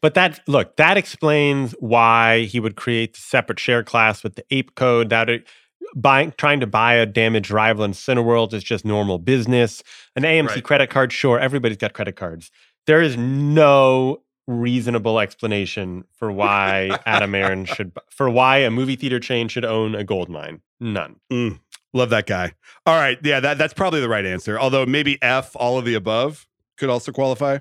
But 0.00 0.14
that 0.14 0.40
look, 0.46 0.76
that 0.76 0.96
explains 0.96 1.72
why 1.80 2.40
he 2.42 2.60
would 2.60 2.76
create 2.76 3.14
the 3.14 3.20
separate 3.20 3.58
share 3.58 3.82
class 3.82 4.22
with 4.22 4.34
the 4.34 4.44
ape 4.50 4.74
code. 4.74 5.10
That 5.10 5.28
it, 5.28 5.46
buying 5.94 6.32
trying 6.36 6.60
to 6.60 6.66
buy 6.66 6.94
a 6.94 7.06
damaged 7.06 7.50
rival 7.50 7.84
in 7.84 7.92
Cineworld 7.92 8.52
is 8.52 8.64
just 8.64 8.84
normal 8.84 9.18
business. 9.18 9.82
An 10.16 10.22
AMC 10.22 10.48
right. 10.48 10.64
credit 10.64 10.90
card, 10.90 11.12
sure, 11.12 11.38
everybody's 11.38 11.78
got 11.78 11.92
credit 11.92 12.16
cards. 12.16 12.50
There 12.86 13.02
is 13.02 13.16
no 13.16 14.22
reasonable 14.46 15.20
explanation 15.20 16.04
for 16.10 16.32
why 16.32 16.98
Adam 17.04 17.34
Aron 17.34 17.64
should 17.66 17.92
for 18.10 18.30
why 18.30 18.58
a 18.58 18.70
movie 18.70 18.96
theater 18.96 19.20
chain 19.20 19.48
should 19.48 19.64
own 19.64 19.94
a 19.94 20.04
gold 20.04 20.28
mine. 20.28 20.62
None. 20.80 21.16
Mm, 21.30 21.60
love 21.92 22.10
that 22.10 22.26
guy. 22.26 22.52
All 22.86 22.96
right, 22.96 23.18
yeah, 23.22 23.40
that, 23.40 23.58
that's 23.58 23.74
probably 23.74 24.00
the 24.00 24.08
right 24.08 24.24
answer. 24.24 24.58
Although 24.58 24.86
maybe 24.86 25.18
F, 25.22 25.54
all 25.54 25.78
of 25.78 25.84
the 25.84 25.94
above, 25.94 26.46
could 26.78 26.88
also 26.88 27.12
qualify. 27.12 27.58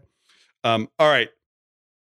Um, 0.63 0.87
all 0.99 1.09
right, 1.09 1.29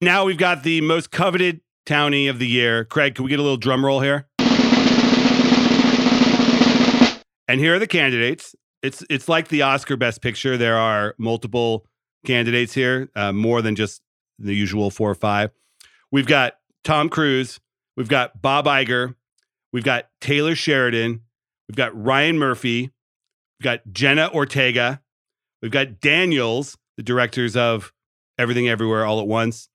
now 0.03 0.25
we've 0.25 0.37
got 0.37 0.65
the 0.65 0.81
most 0.81 1.13
coveted 1.13 1.61
townie 1.87 2.29
of 2.29 2.41
the 2.41 2.47
year. 2.47 2.85
Craig, 2.85 3.15
can 3.15 3.25
we 3.25 3.31
get 3.31 3.39
a 3.39 3.43
little 3.43 3.57
drum 3.57 3.87
roll 3.87 4.01
here? 4.01 4.27
And 7.49 7.61
here 7.61 7.77
are 7.77 7.79
the 7.79 7.87
candidates. 7.87 8.55
It's 8.83 9.05
it's 9.09 9.29
like 9.29 9.49
the 9.49 9.63
Oscar 9.63 9.97
Best 9.97 10.21
Picture. 10.21 10.57
There 10.57 10.77
are 10.77 11.15
multiple 11.19 11.87
candidates 12.27 12.75
here, 12.75 13.11
uh, 13.15 13.33
more 13.33 13.63
than 13.63 13.77
just 13.77 14.03
the 14.39 14.55
usual 14.55 14.91
four 14.91 15.11
or 15.11 15.15
five. 15.15 15.51
We've 16.11 16.27
got 16.27 16.55
Tom 16.83 17.09
Cruise. 17.09 17.61
We've 17.97 18.09
got 18.09 18.43
Bob 18.43 18.67
Iger. 18.67 19.15
We've 19.73 19.85
got 19.85 20.09
Taylor 20.21 20.57
Sheridan. 20.57 21.21
We've 21.69 21.77
got 21.77 21.97
Ryan 21.97 22.39
Murphy. 22.39 22.91
We've 23.61 23.65
got 23.65 23.81
Jenna 23.93 24.31
Ortega. 24.33 25.01
We've 25.61 25.71
got 25.71 26.01
Daniels, 26.01 26.77
the 26.97 27.05
directors 27.05 27.57
of 27.57 27.93
Everything 28.37 28.69
Everywhere 28.69 29.05
All 29.05 29.21
at 29.21 29.29
Once 29.29 29.69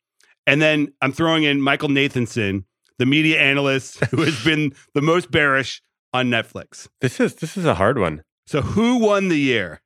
And 0.47 0.61
then 0.61 0.93
I'm 1.01 1.11
throwing 1.11 1.43
in 1.43 1.61
Michael 1.61 1.89
Nathanson, 1.89 2.63
the 2.97 3.05
media 3.05 3.39
analyst 3.39 4.03
who 4.11 4.23
has 4.23 4.43
been 4.43 4.73
the 4.95 5.01
most 5.01 5.29
bearish 5.29 5.81
on 6.13 6.29
Netflix. 6.29 6.87
This 7.01 7.19
is 7.19 7.35
this 7.35 7.57
is 7.57 7.65
a 7.65 7.75
hard 7.75 7.99
one. 7.99 8.23
So 8.47 8.61
who 8.61 8.97
won 8.97 9.27
the 9.27 9.37
year? 9.37 9.81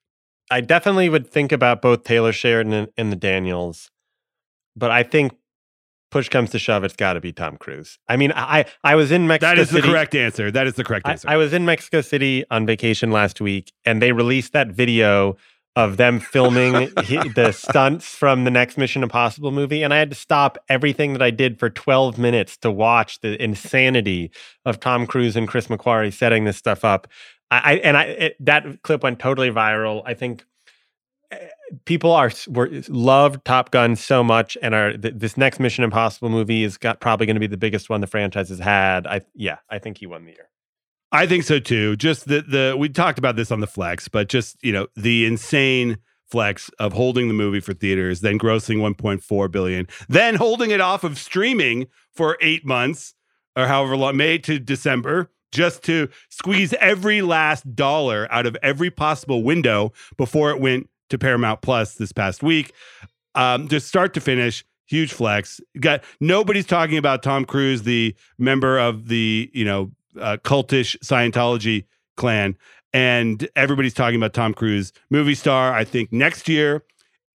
I 0.52 0.62
definitely 0.62 1.10
would 1.10 1.28
think 1.28 1.52
about 1.52 1.82
both 1.82 2.04
Taylor 2.04 2.32
Sheridan 2.32 2.74
and, 2.74 2.88
and 2.96 3.12
the 3.12 3.16
Daniels, 3.16 3.90
but 4.76 4.92
I 4.92 5.02
think 5.04 5.34
push 6.12 6.30
comes 6.30 6.52
to 6.52 6.60
shove, 6.60 6.84
it's 6.84 6.96
got 6.96 7.14
to 7.14 7.22
be 7.22 7.32
Tom 7.32 7.58
Cruise. 7.58 7.98
I 8.08 8.18
mean, 8.18 8.32
I 8.36 8.66
I 8.84 8.96
was 8.96 9.12
in 9.12 9.28
Mexico. 9.28 9.56
That 9.56 9.60
is 9.60 9.70
City. 9.70 9.82
the 9.82 9.88
correct 9.88 10.14
answer. 10.14 10.52
That 10.52 10.68
is 10.68 10.76
the 10.76 10.84
correct 10.84 11.08
I, 11.08 11.12
answer. 11.14 11.30
I 11.30 11.38
was 11.38 11.54
in 11.54 11.66
Mexico 11.66 12.02
City 12.02 12.46
on 12.52 12.68
vacation 12.68 13.12
last 13.12 13.42
week, 13.42 13.72
and 13.86 14.02
they 14.02 14.12
released 14.12 14.54
that 14.54 14.68
video 14.68 15.38
of 15.76 15.98
them 15.98 16.20
filming 16.20 16.92
he, 17.04 17.18
the 17.30 17.52
stunts 17.52 18.08
from 18.16 18.44
the 18.44 18.52
next 18.52 18.78
Mission 18.78 19.04
Impossible 19.04 19.52
movie, 19.52 19.84
and 19.84 19.94
I 19.94 19.98
had 19.98 20.10
to 20.10 20.16
stop 20.16 20.58
everything 20.70 21.14
that 21.14 21.22
I 21.22 21.32
did 21.32 21.60
for 21.60 21.70
12 21.70 22.18
minutes 22.18 22.58
to 22.58 22.72
watch 22.72 23.22
the 23.22 23.42
insanity 23.42 24.32
of 24.66 24.80
Tom 24.80 25.08
Cruise 25.08 25.36
and 25.36 25.48
Chris 25.48 25.68
McQuarrie 25.68 26.14
setting 26.14 26.46
this 26.46 26.58
stuff 26.58 26.84
up. 26.84 27.08
I, 27.50 27.58
I 27.58 27.74
and 27.78 27.98
I 27.98 28.04
it, 28.04 28.36
that 28.40 28.82
clip 28.84 29.04
went 29.04 29.20
totally 29.20 29.50
viral. 29.50 30.04
I 30.06 30.14
think 30.14 30.46
eh, 31.32 31.38
people 31.86 32.12
are 32.12 32.32
were, 32.48 32.70
love 32.90 33.44
Top 33.44 33.72
Gun 33.72 33.96
so 33.96 34.24
much, 34.24 34.58
and 34.62 34.76
are 34.76 34.98
th- 34.98 35.16
this 35.18 35.38
next 35.38 35.60
Mission 35.60 35.84
Impossible 35.84 36.30
movie 36.30 36.64
is 36.64 36.78
got 36.78 37.00
probably 37.00 37.26
going 37.26 37.36
to 37.36 37.42
be 37.42 37.48
the 37.48 37.58
biggest 37.58 37.90
one 37.90 38.02
the 38.02 38.08
franchise 38.08 38.50
has 38.50 38.60
had. 38.60 39.08
I 39.08 39.22
yeah, 39.36 39.58
I 39.70 39.80
think 39.80 40.00
he 40.00 40.06
won 40.06 40.26
the 40.26 40.32
year. 40.32 40.51
I 41.12 41.28
think 41.28 41.44
so 41.44 41.60
too. 41.60 41.96
Just 41.98 42.28
the 42.28 42.42
the 42.42 42.76
we 42.78 42.90
talked 42.90 43.20
about 43.20 43.36
this 43.36 43.52
on 43.52 43.60
the 43.60 43.68
flex, 43.68 44.08
but 44.08 44.30
just 44.30 44.58
you 44.64 44.72
know 44.72 44.88
the 44.96 45.26
insane 45.26 45.98
flex 46.32 46.70
of 46.80 46.94
holding 46.94 47.28
the 47.28 47.34
movie 47.34 47.60
for 47.60 47.74
theaters, 47.74 48.22
then 48.22 48.40
grossing 48.40 48.78
1.4 48.78 49.52
billion, 49.52 49.86
then 50.08 50.36
holding 50.36 50.72
it 50.72 50.80
off 50.80 51.04
of 51.04 51.18
streaming 51.18 51.88
for 52.14 52.38
eight 52.40 52.66
months 52.66 53.14
or 53.58 53.68
however 53.68 53.98
long, 53.98 54.16
May 54.16 54.38
to 54.40 54.58
December, 54.58 55.30
just 55.52 55.84
to 55.84 56.08
squeeze 56.30 56.74
every 56.76 57.22
last 57.22 57.76
dollar 57.76 58.28
out 58.32 58.46
of 58.46 58.56
every 58.64 58.90
possible 58.90 59.44
window 59.44 59.92
before 60.18 60.52
it 60.52 60.62
went 60.62 60.90
to 61.10 61.18
Paramount 61.18 61.62
Plus 61.62 61.96
this 61.96 62.14
past 62.14 62.42
week. 62.42 62.72
Um, 63.36 63.68
just 63.68 63.88
start 63.88 64.14
to 64.14 64.22
finish, 64.22 64.64
huge 64.86 65.12
flex. 65.12 65.60
Got 65.80 66.04
nobody's 66.22 66.66
talking 66.66 66.98
about 66.98 67.24
Tom 67.24 67.44
Cruise, 67.44 67.84
the 67.84 68.16
member 68.38 68.80
of 68.80 69.10
the 69.10 69.50
you 69.54 69.66
know 69.66 69.92
uh, 70.20 70.38
cultish 70.44 70.98
Scientology 71.00 71.86
clan, 72.18 72.58
and 72.94 73.48
everybody's 73.56 73.94
talking 73.94 74.16
about 74.18 74.34
Tom 74.34 74.54
Cruise, 74.54 74.92
movie 75.10 75.36
star. 75.36 75.74
I 75.74 75.84
think 75.84 76.12
next 76.12 76.48
year, 76.50 76.84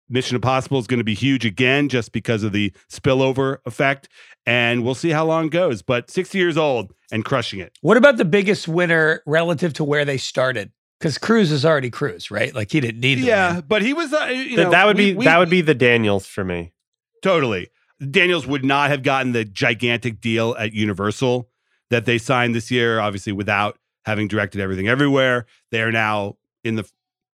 Mission 0.09 0.35
Impossible 0.35 0.79
is 0.79 0.87
going 0.87 0.99
to 0.99 1.03
be 1.03 1.13
huge 1.13 1.45
again, 1.45 1.89
just 1.89 2.11
because 2.11 2.43
of 2.43 2.51
the 2.51 2.71
spillover 2.91 3.57
effect, 3.65 4.09
and 4.45 4.83
we'll 4.83 4.95
see 4.95 5.09
how 5.11 5.25
long 5.25 5.45
it 5.45 5.51
goes. 5.51 5.81
But 5.81 6.09
60 6.09 6.37
years 6.37 6.57
old 6.57 6.93
and 7.11 7.23
crushing 7.23 7.59
it. 7.59 7.77
What 7.81 7.97
about 7.97 8.17
the 8.17 8.25
biggest 8.25 8.67
winner 8.67 9.21
relative 9.25 9.73
to 9.73 9.83
where 9.83 10.05
they 10.05 10.17
started? 10.17 10.71
Because 10.99 11.17
Cruise 11.17 11.51
is 11.51 11.65
already 11.65 11.89
Cruise, 11.89 12.31
right? 12.31 12.53
Like 12.55 12.71
he 12.71 12.79
didn't 12.79 13.01
need. 13.01 13.15
To 13.15 13.21
Yeah, 13.21 13.55
win. 13.55 13.65
but 13.67 13.81
he 13.81 13.93
was. 13.93 14.13
Uh, 14.13 14.25
you 14.31 14.43
Th- 14.43 14.57
know, 14.57 14.69
that 14.71 14.85
would 14.85 14.97
we- 14.97 15.11
be 15.11 15.17
we- 15.17 15.25
that 15.25 15.37
would 15.37 15.49
be 15.49 15.61
the 15.61 15.75
Daniels 15.75 16.25
for 16.25 16.43
me. 16.43 16.73
Totally. 17.21 17.69
Daniels 18.11 18.45
would 18.47 18.65
not 18.65 18.89
have 18.89 19.03
gotten 19.03 19.31
the 19.31 19.45
gigantic 19.45 20.19
deal 20.19 20.55
at 20.59 20.73
Universal 20.73 21.49
that 21.93 22.05
they 22.05 22.17
signed 22.17 22.55
this 22.55 22.71
year, 22.71 22.99
obviously, 22.99 23.31
without 23.31 23.77
having 24.05 24.27
directed 24.27 24.59
everything 24.59 24.87
everywhere. 24.87 25.45
They 25.71 25.81
are 25.81 25.91
now 25.91 26.37
in 26.63 26.75
the 26.75 26.89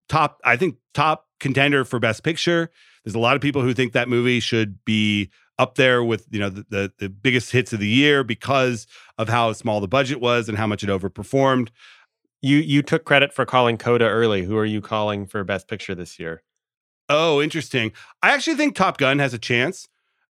top, 0.10 0.42
I 0.44 0.58
think, 0.58 0.78
top 0.94 1.28
contender 1.40 1.86
for 1.86 2.00
Best 2.00 2.24
Picture. 2.24 2.72
There's 3.04 3.16
a 3.16 3.20
lot 3.20 3.36
of 3.36 3.42
people 3.42 3.62
who 3.62 3.74
think 3.74 3.94
that 3.94 4.10
movie 4.10 4.40
should 4.40 4.84
be 4.84 5.30
up 5.60 5.76
there 5.76 6.04
with 6.04 6.28
you 6.30 6.40
know 6.40 6.50
the, 6.50 6.66
the, 6.70 6.92
the 6.98 7.10
biggest 7.10 7.52
hits 7.52 7.72
of 7.72 7.80
the 7.80 7.88
year 7.88 8.24
because 8.24 8.86
of 9.18 9.30
how 9.30 9.54
small 9.54 9.80
the 9.80 9.88
budget 9.88 10.20
was 10.20 10.50
and 10.50 10.58
how 10.58 10.68
much 10.68 10.84
it 10.84 10.90
overperformed. 10.90 11.70
You 12.42 12.58
you 12.58 12.82
took 12.82 13.06
credit 13.06 13.34
for 13.34 13.46
calling 13.46 13.78
Coda 13.78 14.06
early. 14.06 14.44
Who 14.44 14.58
are 14.58 14.66
you 14.66 14.82
calling 14.82 15.28
for 15.28 15.44
Best 15.44 15.68
Picture 15.68 15.94
this 15.94 16.18
year? 16.18 16.42
Oh, 17.10 17.42
interesting. 17.42 17.92
I 18.24 18.32
actually 18.32 18.58
think 18.58 18.76
Top 18.76 18.98
Gun 18.98 19.20
has 19.20 19.34
a 19.34 19.40
chance. 19.40 19.88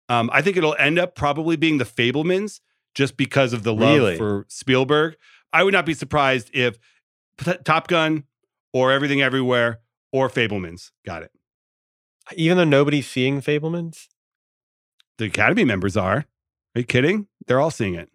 Um, 0.09 0.31
I 0.33 0.43
think 0.43 0.57
it'll 0.57 0.77
end 0.79 0.99
up 0.99 1.15
probably 1.15 1.57
being 1.57 1.79
the 1.79 1.85
Fabelmans 1.85 2.61
just 2.97 3.17
because 3.17 3.53
of 3.53 3.63
the 3.63 3.73
love 3.73 3.95
Really? 3.95 4.17
for 4.17 4.45
Spielberg. 4.49 5.15
I 5.53 5.63
would 5.63 5.73
not 5.73 5.87
be 5.87 5.95
surprised 5.95 6.51
if 6.53 6.79
P- 7.39 7.53
Top 7.65 7.87
Gun 7.87 8.25
or 8.73 8.91
Everything 8.91 9.23
Everywhere 9.23 9.79
or 10.13 10.29
Fabelmans 10.29 10.91
got 11.05 11.23
it. 11.23 11.31
Even 12.35 12.57
though 12.57 12.65
nobody's 12.65 13.07
seeing 13.09 13.41
Fabelmans, 13.41 14.07
The 15.19 15.27
Academy 15.27 15.65
members 15.65 15.97
are. 15.97 16.25
Are 16.75 16.79
you 16.81 16.85
kidding? 16.85 17.29
They're 17.47 17.61
all 17.61 17.71
seeing 17.71 17.95
it. 17.95 18.11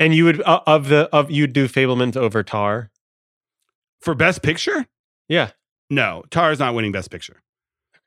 and 0.00 0.14
you 0.14 0.24
would 0.24 0.40
uh, 0.42 0.60
of 0.66 0.88
the 0.88 1.08
of 1.12 1.30
you'd 1.30 1.52
do 1.52 1.68
Fabelmans 1.68 2.16
over 2.16 2.42
Tar. 2.42 2.90
For 4.00 4.14
Best 4.14 4.42
Picture? 4.42 4.86
Yeah, 5.28 5.50
No, 5.90 6.22
Tar 6.30 6.52
is 6.52 6.58
not 6.60 6.74
winning 6.74 6.92
Best 6.92 7.10
Picture. 7.10 7.42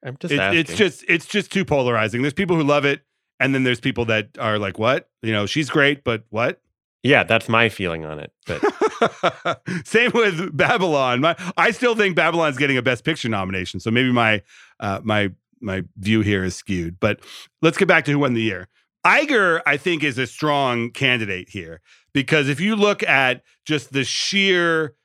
I'm 0.03 0.15
just 0.17 0.33
It- 0.33 0.39
it's 0.55 0.75
just 0.75 1.03
it's 1.09 1.25
just 1.25 1.51
too 1.51 1.65
polarizing. 1.65 2.21
There's 2.21 2.33
people 2.33 2.55
who 2.55 2.63
love 2.63 2.85
it, 2.85 3.01
and 3.39 3.53
then 3.53 3.63
there's 3.63 3.79
people 3.79 4.05
that 4.05 4.29
are 4.39 4.59
like, 4.59 4.79
"What? 4.79 5.09
You 5.21 5.33
know, 5.33 5.45
she's 5.45 5.69
great, 5.69 6.03
but 6.03 6.23
what?" 6.29 6.61
yeah, 7.03 7.23
that's 7.23 7.47
my 7.47 7.69
feeling 7.69 8.05
on 8.05 8.19
it. 8.19 8.33
But 8.45 9.61
Same 9.85 10.11
with 10.13 10.55
Babylon. 10.55 11.21
My, 11.21 11.35
I 11.57 11.71
still 11.71 11.95
think 11.95 12.15
Babylon's 12.15 12.57
getting 12.57 12.77
a 12.77 12.81
Best 12.81 13.05
Picture 13.05 13.29
nomination. 13.29 13.79
So 13.79 13.89
maybe 13.89 14.11
my 14.11 14.41
uh, 14.79 14.99
my 15.03 15.31
my 15.61 15.83
view 15.97 16.21
here 16.21 16.43
is 16.43 16.55
skewed. 16.55 16.99
But 16.99 17.21
let's 17.61 17.77
get 17.77 17.87
back 17.87 18.05
to 18.05 18.11
who 18.11 18.19
won 18.19 18.33
the 18.33 18.41
year. 18.41 18.67
Iger, 19.05 19.61
I 19.65 19.77
think, 19.77 20.03
is 20.03 20.17
a 20.17 20.27
strong 20.27 20.91
candidate 20.91 21.49
here 21.49 21.81
because 22.13 22.49
if 22.49 22.59
you 22.59 22.75
look 22.75 23.01
at 23.03 23.43
just 23.65 23.93
the 23.93 24.03
sheer 24.03 24.95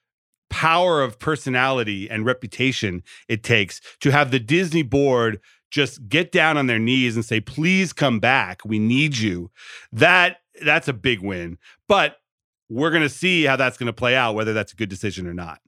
power 0.50 1.02
of 1.02 1.18
personality 1.18 2.08
and 2.08 2.24
reputation 2.24 3.02
it 3.28 3.42
takes 3.42 3.80
to 4.00 4.10
have 4.10 4.30
the 4.30 4.38
Disney 4.38 4.82
board 4.82 5.40
just 5.74 6.08
get 6.08 6.30
down 6.30 6.56
on 6.56 6.68
their 6.68 6.78
knees 6.78 7.16
and 7.16 7.24
say, 7.24 7.40
"Please 7.40 7.92
come 7.92 8.20
back. 8.20 8.62
We 8.64 8.78
need 8.78 9.18
you." 9.18 9.50
That 9.92 10.38
that's 10.62 10.87
a 10.87 10.92
big 10.92 11.20
win. 11.20 11.58
But 11.88 12.18
we're 12.70 12.90
going 12.90 13.02
to 13.02 13.08
see 13.08 13.42
how 13.44 13.56
that's 13.56 13.76
going 13.76 13.88
to 13.88 13.92
play 13.92 14.14
out, 14.14 14.37
whether 14.37 14.52
that's 14.52 14.72
a 14.72 14.76
good 14.76 14.88
decision 14.88 15.26
or 15.26 15.34
not. 15.34 15.58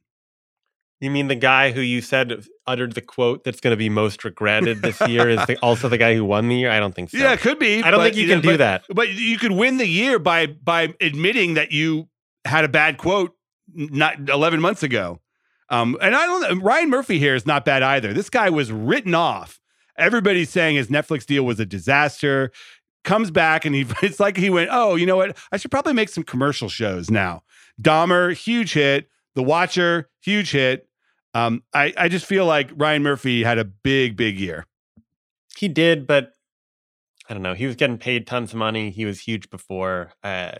you 1.00 1.10
mean 1.10 1.26
the 1.26 1.34
guy 1.34 1.72
who 1.72 1.80
you 1.80 2.00
said 2.00 2.32
uttered 2.66 2.94
the 2.94 3.00
quote 3.02 3.42
that's 3.44 3.60
going 3.60 3.72
to 3.72 3.76
be 3.76 3.88
most 3.88 4.24
regretted 4.24 4.80
this 4.80 4.98
year 5.08 5.28
is 5.28 5.44
the, 5.46 5.58
also 5.62 5.88
the 5.88 5.98
guy 5.98 6.14
who 6.14 6.24
won 6.24 6.48
the 6.48 6.54
year? 6.56 6.70
I 6.70 6.78
don't 6.80 6.94
think 6.94 7.10
so. 7.10 7.18
Yeah, 7.18 7.32
it 7.32 7.40
could 7.40 7.58
be. 7.58 7.82
I 7.82 7.90
don't 7.90 7.98
but, 7.98 8.04
think 8.04 8.16
you 8.16 8.28
can 8.28 8.40
do 8.40 8.50
but- 8.52 8.58
that. 8.58 8.84
But 8.88 9.08
you 9.10 9.38
could 9.38 9.52
win 9.52 9.76
the 9.76 9.88
year 9.88 10.20
by 10.20 10.46
by 10.46 10.94
admitting 11.00 11.54
that 11.54 11.72
you 11.72 12.08
had 12.44 12.64
a 12.64 12.68
bad 12.68 12.96
quote 12.96 13.32
not 13.74 14.28
11 14.28 14.60
months 14.60 14.84
ago. 14.84 15.20
Um, 15.68 15.98
and 16.00 16.14
I 16.14 16.26
don't. 16.26 16.60
Ryan 16.60 16.90
Murphy 16.90 17.18
here 17.18 17.34
is 17.34 17.44
not 17.44 17.64
bad 17.64 17.82
either. 17.82 18.12
This 18.12 18.30
guy 18.30 18.50
was 18.50 18.70
written 18.70 19.16
off. 19.16 19.58
Everybody's 19.98 20.50
saying 20.50 20.76
his 20.76 20.88
Netflix 20.88 21.24
deal 21.26 21.44
was 21.44 21.60
a 21.60 21.66
disaster. 21.66 22.50
Comes 23.04 23.30
back 23.30 23.64
and 23.64 23.74
he 23.74 23.86
it's 24.02 24.20
like 24.20 24.36
he 24.36 24.50
went, 24.50 24.70
oh, 24.72 24.94
you 24.96 25.06
know 25.06 25.16
what? 25.16 25.36
I 25.52 25.56
should 25.56 25.70
probably 25.70 25.92
make 25.92 26.08
some 26.08 26.24
commercial 26.24 26.68
shows 26.68 27.10
now. 27.10 27.42
Dahmer, 27.80 28.34
huge 28.34 28.72
hit. 28.72 29.08
The 29.34 29.42
Watcher, 29.42 30.08
huge 30.22 30.50
hit. 30.52 30.88
Um, 31.34 31.62
I, 31.74 31.92
I 31.98 32.08
just 32.08 32.24
feel 32.24 32.46
like 32.46 32.70
Ryan 32.74 33.02
Murphy 33.02 33.42
had 33.42 33.58
a 33.58 33.64
big, 33.64 34.16
big 34.16 34.38
year. 34.40 34.64
He 35.58 35.68
did, 35.68 36.06
but 36.06 36.32
I 37.28 37.34
don't 37.34 37.42
know. 37.42 37.52
He 37.52 37.66
was 37.66 37.76
getting 37.76 37.98
paid 37.98 38.26
tons 38.26 38.52
of 38.52 38.58
money. 38.58 38.90
He 38.90 39.04
was 39.04 39.20
huge 39.20 39.50
before. 39.50 40.12
Uh, 40.22 40.52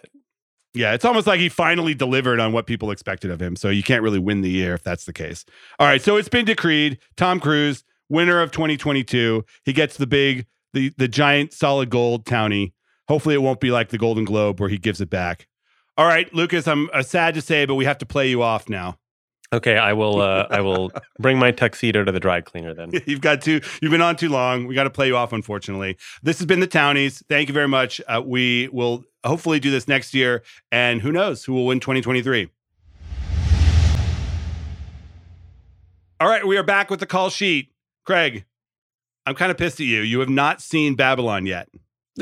Yeah, 0.74 0.92
it's 0.92 1.06
almost 1.06 1.26
like 1.26 1.40
he 1.40 1.48
finally 1.48 1.94
delivered 1.94 2.38
on 2.40 2.52
what 2.52 2.66
people 2.66 2.90
expected 2.90 3.30
of 3.30 3.40
him. 3.40 3.56
So 3.56 3.70
you 3.70 3.82
can't 3.82 4.02
really 4.02 4.18
win 4.18 4.42
the 4.42 4.50
year 4.50 4.74
if 4.74 4.82
that's 4.82 5.06
the 5.06 5.12
case. 5.14 5.46
All 5.78 5.86
right, 5.86 6.02
so 6.02 6.16
it's 6.16 6.28
been 6.28 6.44
decreed. 6.44 6.98
Tom 7.16 7.40
Cruise, 7.40 7.82
winner 8.08 8.40
of 8.40 8.50
2022. 8.50 9.44
He 9.64 9.72
gets 9.72 9.96
the 9.96 10.06
big, 10.06 10.46
the 10.72 10.92
the 10.96 11.08
giant 11.08 11.52
solid 11.52 11.90
gold 11.90 12.24
townie. 12.24 12.72
Hopefully, 13.08 13.34
it 13.34 13.42
won't 13.42 13.60
be 13.60 13.70
like 13.70 13.90
the 13.90 13.98
Golden 13.98 14.24
Globe 14.24 14.60
where 14.60 14.68
he 14.68 14.78
gives 14.78 15.00
it 15.00 15.10
back. 15.10 15.46
All 15.96 16.06
right, 16.06 16.32
Lucas, 16.34 16.68
I'm 16.68 16.90
uh, 16.92 17.02
sad 17.02 17.34
to 17.34 17.40
say, 17.40 17.64
but 17.64 17.76
we 17.76 17.84
have 17.86 17.98
to 17.98 18.06
play 18.06 18.28
you 18.28 18.42
off 18.42 18.68
now. 18.68 18.98
okay, 19.52 19.78
I 19.78 19.92
will. 19.94 20.20
Uh, 20.20 20.46
I 20.50 20.60
will 20.60 20.90
bring 21.18 21.38
my 21.38 21.50
tuxedo 21.52 22.04
to 22.04 22.12
the 22.12 22.20
dry 22.20 22.40
cleaner 22.42 22.74
then. 22.74 22.90
You've 23.06 23.20
got 23.22 23.40
to. 23.42 23.60
You've 23.80 23.92
been 23.92 24.02
on 24.02 24.16
too 24.16 24.28
long. 24.28 24.66
We 24.66 24.74
got 24.74 24.84
to 24.84 24.90
play 24.90 25.06
you 25.06 25.16
off, 25.16 25.32
unfortunately. 25.32 25.96
This 26.22 26.38
has 26.38 26.46
been 26.46 26.60
the 26.60 26.66
Townies. 26.66 27.22
Thank 27.28 27.48
you 27.48 27.54
very 27.54 27.68
much. 27.68 28.00
Uh, 28.08 28.22
we 28.24 28.68
will 28.72 29.04
hopefully 29.24 29.58
do 29.60 29.70
this 29.70 29.88
next 29.88 30.12
year, 30.14 30.42
and 30.70 31.00
who 31.00 31.12
knows 31.12 31.44
who 31.44 31.54
will 31.54 31.66
win 31.66 31.80
2023. 31.80 32.50
All 36.18 36.28
right, 36.28 36.46
we 36.46 36.56
are 36.56 36.62
back 36.62 36.90
with 36.90 37.00
the 37.00 37.06
call 37.06 37.28
sheet. 37.30 37.68
Craig, 38.06 38.44
I'm 39.26 39.34
kind 39.34 39.50
of 39.50 39.58
pissed 39.58 39.80
at 39.80 39.86
you. 39.86 40.00
You 40.00 40.20
have 40.20 40.28
not 40.28 40.62
seen 40.62 40.94
Babylon 40.94 41.44
yet. 41.44 41.68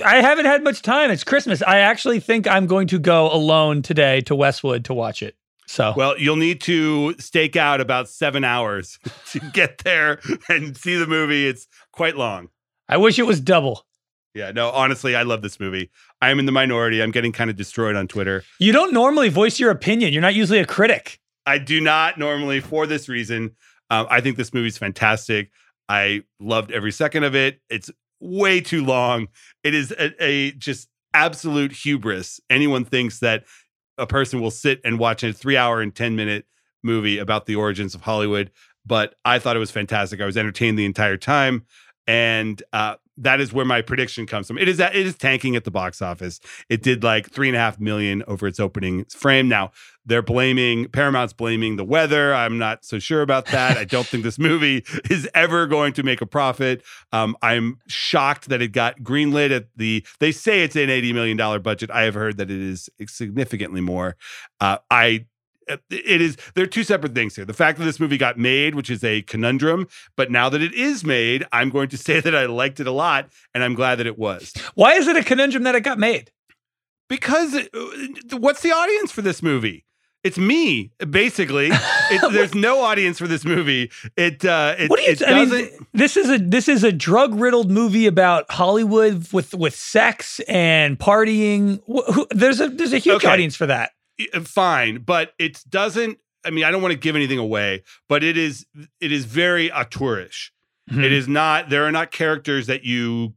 I 0.04 0.16
haven't 0.16 0.46
had 0.46 0.64
much 0.64 0.82
time. 0.82 1.10
It's 1.10 1.22
Christmas. 1.22 1.62
I 1.62 1.78
actually 1.78 2.18
think 2.18 2.48
I'm 2.48 2.66
going 2.66 2.88
to 2.88 2.98
go 2.98 3.30
alone 3.30 3.82
today 3.82 4.22
to 4.22 4.34
Westwood 4.34 4.84
to 4.86 4.94
watch 4.94 5.22
it. 5.22 5.36
So 5.66 5.92
Well, 5.96 6.18
you'll 6.18 6.36
need 6.36 6.60
to 6.62 7.14
stake 7.18 7.54
out 7.54 7.80
about 7.80 8.08
seven 8.08 8.44
hours 8.44 8.98
to 9.32 9.40
get 9.52 9.78
there 9.84 10.20
and 10.48 10.76
see 10.76 10.96
the 10.96 11.06
movie. 11.06 11.46
It's 11.46 11.68
quite 11.92 12.16
long. 12.16 12.48
I 12.88 12.96
wish 12.96 13.18
it 13.18 13.26
was 13.26 13.40
double. 13.40 13.86
Yeah, 14.34 14.50
no, 14.50 14.70
honestly, 14.70 15.14
I 15.14 15.22
love 15.22 15.42
this 15.42 15.60
movie. 15.60 15.90
I 16.20 16.30
am 16.30 16.38
in 16.38 16.46
the 16.46 16.52
minority. 16.52 17.02
I'm 17.02 17.12
getting 17.12 17.30
kind 17.30 17.50
of 17.50 17.56
destroyed 17.56 17.94
on 17.94 18.08
Twitter. 18.08 18.42
You 18.58 18.72
don't 18.72 18.92
normally 18.92 19.28
voice 19.28 19.60
your 19.60 19.70
opinion. 19.70 20.12
You're 20.12 20.22
not 20.22 20.34
usually 20.34 20.58
a 20.58 20.66
critic. 20.66 21.20
I 21.46 21.58
do 21.58 21.80
not 21.80 22.18
normally 22.18 22.60
for 22.60 22.86
this 22.86 23.08
reason. 23.08 23.52
Um, 23.90 24.06
I 24.10 24.20
think 24.20 24.36
this 24.36 24.52
movie's 24.52 24.76
fantastic. 24.76 25.50
I 25.88 26.22
loved 26.40 26.70
every 26.70 26.92
second 26.92 27.24
of 27.24 27.34
it. 27.34 27.60
It's 27.68 27.90
way 28.20 28.60
too 28.60 28.84
long. 28.84 29.28
It 29.62 29.74
is 29.74 29.92
a, 29.92 30.12
a 30.22 30.52
just 30.52 30.88
absolute 31.12 31.72
hubris. 31.72 32.40
Anyone 32.50 32.84
thinks 32.84 33.20
that 33.20 33.44
a 33.98 34.06
person 34.06 34.40
will 34.40 34.50
sit 34.50 34.80
and 34.84 34.98
watch 34.98 35.22
a 35.22 35.32
three 35.32 35.56
hour 35.56 35.80
and 35.80 35.94
10 35.94 36.16
minute 36.16 36.46
movie 36.82 37.18
about 37.18 37.46
the 37.46 37.56
origins 37.56 37.94
of 37.94 38.02
Hollywood. 38.02 38.50
But 38.86 39.14
I 39.24 39.38
thought 39.38 39.56
it 39.56 39.60
was 39.60 39.70
fantastic. 39.70 40.20
I 40.20 40.26
was 40.26 40.36
entertained 40.36 40.78
the 40.78 40.84
entire 40.84 41.16
time. 41.16 41.64
And 42.06 42.62
uh, 42.72 42.96
that 43.16 43.40
is 43.40 43.52
where 43.52 43.64
my 43.64 43.80
prediction 43.80 44.26
comes 44.26 44.46
from. 44.46 44.58
It 44.58 44.68
is 44.68 44.78
that 44.78 44.94
it 44.94 45.06
is 45.06 45.16
tanking 45.16 45.56
at 45.56 45.64
the 45.64 45.70
box 45.70 46.02
office. 46.02 46.40
It 46.68 46.82
did 46.82 47.04
like 47.04 47.30
three 47.30 47.48
and 47.48 47.56
a 47.56 47.60
half 47.60 47.78
million 47.78 48.22
over 48.26 48.46
its 48.46 48.58
opening 48.58 49.04
frame. 49.06 49.48
Now 49.48 49.70
they're 50.06 50.22
blaming 50.22 50.88
Paramount's 50.88 51.32
blaming 51.32 51.76
the 51.76 51.84
weather. 51.84 52.34
I'm 52.34 52.58
not 52.58 52.84
so 52.84 52.98
sure 52.98 53.22
about 53.22 53.46
that. 53.46 53.76
I 53.76 53.84
don't 53.84 54.06
think 54.06 54.22
this 54.24 54.38
movie 54.38 54.84
is 55.10 55.28
ever 55.34 55.66
going 55.66 55.92
to 55.94 56.02
make 56.02 56.20
a 56.20 56.26
profit. 56.26 56.82
Um, 57.12 57.36
I'm 57.42 57.78
shocked 57.86 58.48
that 58.48 58.60
it 58.60 58.72
got 58.72 59.00
greenlit 59.00 59.50
at 59.50 59.66
the. 59.76 60.04
They 60.20 60.32
say 60.32 60.62
it's 60.62 60.76
an 60.76 60.90
80 60.90 61.12
million 61.12 61.36
dollar 61.36 61.58
budget. 61.58 61.90
I 61.90 62.02
have 62.02 62.14
heard 62.14 62.36
that 62.38 62.50
it 62.50 62.60
is 62.60 62.90
significantly 63.06 63.80
more. 63.80 64.16
Uh, 64.60 64.78
I 64.90 65.26
it 65.90 66.20
is 66.20 66.36
there 66.54 66.64
are 66.64 66.68
two 66.68 66.84
separate 66.84 67.14
things 67.14 67.36
here 67.36 67.44
the 67.44 67.52
fact 67.52 67.78
that 67.78 67.84
this 67.84 67.98
movie 68.00 68.16
got 68.18 68.38
made 68.38 68.74
which 68.74 68.90
is 68.90 69.02
a 69.04 69.22
conundrum 69.22 69.86
but 70.16 70.30
now 70.30 70.48
that 70.48 70.60
it 70.62 70.74
is 70.74 71.04
made 71.04 71.44
i'm 71.52 71.70
going 71.70 71.88
to 71.88 71.96
say 72.06 72.20
that 72.20 72.34
i 72.34 72.46
liked 72.46 72.80
it 72.80 72.86
a 72.86 72.92
lot 72.92 73.28
and 73.54 73.62
i'm 73.64 73.74
glad 73.74 73.96
that 73.96 74.06
it 74.06 74.18
was 74.18 74.52
Why 74.74 74.94
is 74.94 75.06
it 75.08 75.16
a 75.16 75.24
conundrum 75.24 75.62
that 75.64 75.74
it 75.74 75.80
got 75.80 75.98
made? 75.98 76.30
because 77.08 77.54
uh, 77.54 78.36
what's 78.38 78.62
the 78.62 78.72
audience 78.72 79.10
for 79.12 79.22
this 79.22 79.42
movie 79.42 79.84
it's 80.22 80.38
me 80.38 80.90
basically 81.10 81.68
it, 82.10 82.32
there's 82.32 82.54
no 82.54 82.80
audience 82.80 83.18
for 83.18 83.28
this 83.28 83.44
movie 83.44 83.90
it 84.16 84.42
uh 84.44 84.74
it, 84.78 84.88
what 84.88 84.98
do 84.98 85.02
you? 85.04 85.10
it 85.12 85.22
I 85.22 85.44
mean, 85.44 85.68
this 85.92 86.16
is 86.16 86.30
a 86.30 86.38
this 86.38 86.66
is 86.66 86.82
a 86.82 86.90
drug 86.92 87.34
riddled 87.34 87.70
movie 87.70 88.06
about 88.06 88.50
Hollywood 88.50 89.30
with 89.34 89.52
with 89.54 89.76
sex 89.76 90.40
and 90.48 90.98
partying. 90.98 91.78
Wh- 91.86 92.10
who- 92.14 92.26
There's 92.30 92.58
a 92.60 92.68
there's 92.68 92.94
a 92.94 92.98
huge 92.98 93.16
Okay. 93.16 93.28
audience 93.28 93.54
for 93.54 93.66
that. 93.66 93.92
Uh, 94.32 94.40
fine 94.40 94.98
but 94.98 95.32
it 95.38 95.62
doesn't 95.68 96.18
i 96.44 96.50
mean 96.50 96.64
i 96.64 96.70
don't 96.70 96.82
want 96.82 96.92
to 96.92 96.98
give 96.98 97.16
anything 97.16 97.38
away 97.38 97.82
but 98.08 98.22
it 98.22 98.36
is 98.36 98.66
it 99.00 99.12
is 99.12 99.24
very 99.24 99.70
auteurish 99.70 100.50
Hmm. 100.90 101.02
It 101.02 101.12
is 101.12 101.28
not. 101.28 101.70
There 101.70 101.84
are 101.84 101.92
not 101.92 102.10
characters 102.10 102.66
that 102.66 102.84
you 102.84 103.34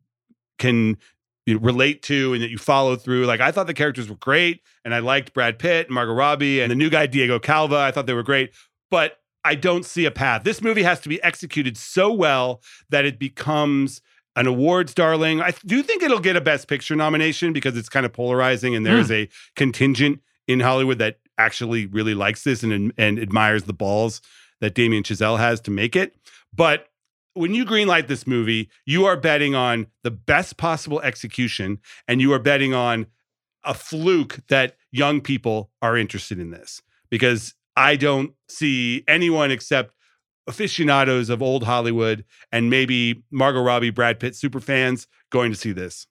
can 0.60 0.98
you 1.46 1.56
know, 1.56 1.60
relate 1.62 2.02
to 2.04 2.34
and 2.34 2.42
that 2.42 2.50
you 2.50 2.58
follow 2.58 2.96
through. 2.96 3.26
Like 3.26 3.40
I 3.40 3.52
thought 3.52 3.68
the 3.68 3.74
characters 3.74 4.10
were 4.10 4.16
great, 4.16 4.62
and 4.84 4.94
I 4.94 5.00
liked 5.00 5.34
Brad 5.34 5.60
Pitt, 5.60 5.88
and 5.88 5.96
Margot 5.96 6.13
Robbie, 6.13 6.62
and 6.62 6.72
the 6.72 6.76
new 6.76 6.90
guy 6.90 7.06
Diego 7.06 7.40
Calva. 7.40 7.78
I 7.78 7.92
thought 7.92 8.06
they 8.06 8.13
were 8.13 8.24
great, 8.24 8.52
but 8.92 9.20
I 9.46 9.56
don't 9.56 9.86
see 9.86 10.06
a 10.06 10.12
path. 10.12 10.44
This 10.44 10.62
movie 10.62 10.84
has 10.84 11.00
to 11.02 11.10
be 11.10 11.24
executed 11.24 11.78
so 11.78 12.12
well 12.12 12.62
that 12.90 13.06
it 13.06 13.18
becomes 13.18 14.02
an 14.36 14.46
awards 14.46 14.94
darling. 14.94 15.42
I 15.42 15.54
do 15.66 15.82
think 15.82 16.04
it'll 16.04 16.20
get 16.20 16.36
a 16.36 16.42
Best 16.42 16.68
Picture 16.68 16.96
nomination 16.96 17.54
because 17.54 17.78
it's 17.78 17.90
kind 17.90 18.06
of 18.06 18.12
polarizing, 18.12 18.76
and 18.76 18.86
there 18.86 18.98
is 18.98 19.10
a 19.10 19.30
contingent 19.56 20.20
in 20.47 20.60
Hollywood 20.60 20.99
that 20.99 21.19
actually 21.38 21.86
really 21.88 22.13
likes 22.13 22.43
this 22.43 22.63
and 22.63 22.93
and 22.97 23.19
admires 23.19 23.63
the 23.63 23.73
balls 23.73 24.21
that 24.62 24.73
Damien 24.73 25.03
Chazelle 25.03 25.38
has 25.38 25.62
to 25.62 25.71
make 25.71 25.95
it. 25.95 26.15
But 26.53 26.88
when 27.33 27.53
you 27.53 27.65
greenlight 27.65 28.07
this 28.07 28.25
movie, 28.25 28.69
you 28.86 29.05
are 29.05 29.15
betting 29.15 29.53
on 29.53 29.88
the 30.03 30.12
best 30.12 30.57
possible 30.57 30.99
execution, 31.01 31.79
and 32.07 32.19
you 32.19 32.33
are 32.33 32.39
betting 32.39 32.73
on 32.73 33.05
a 33.63 33.73
fluke 33.73 34.39
that 34.47 34.75
young 34.91 35.21
people 35.21 35.69
are 35.81 35.97
interested 35.97 36.39
in 36.39 36.51
this 36.51 36.81
because 37.10 37.53
I 37.75 37.95
don't 37.95 38.33
see 38.49 39.03
anyone 39.07 39.51
except 39.51 39.93
aficionados 40.47 41.29
of 41.29 41.41
old 41.41 41.63
Hollywood 41.63 42.23
and 42.51 42.69
maybe 42.69 43.23
Margot 43.29 43.62
Robbie, 43.62 43.89
Brad 43.89 44.19
Pitt 44.19 44.36
super 44.36 44.60
fans 44.60 45.07
going 45.29 45.51
to 45.51 45.57
see 45.57 45.73
this. 45.73 46.07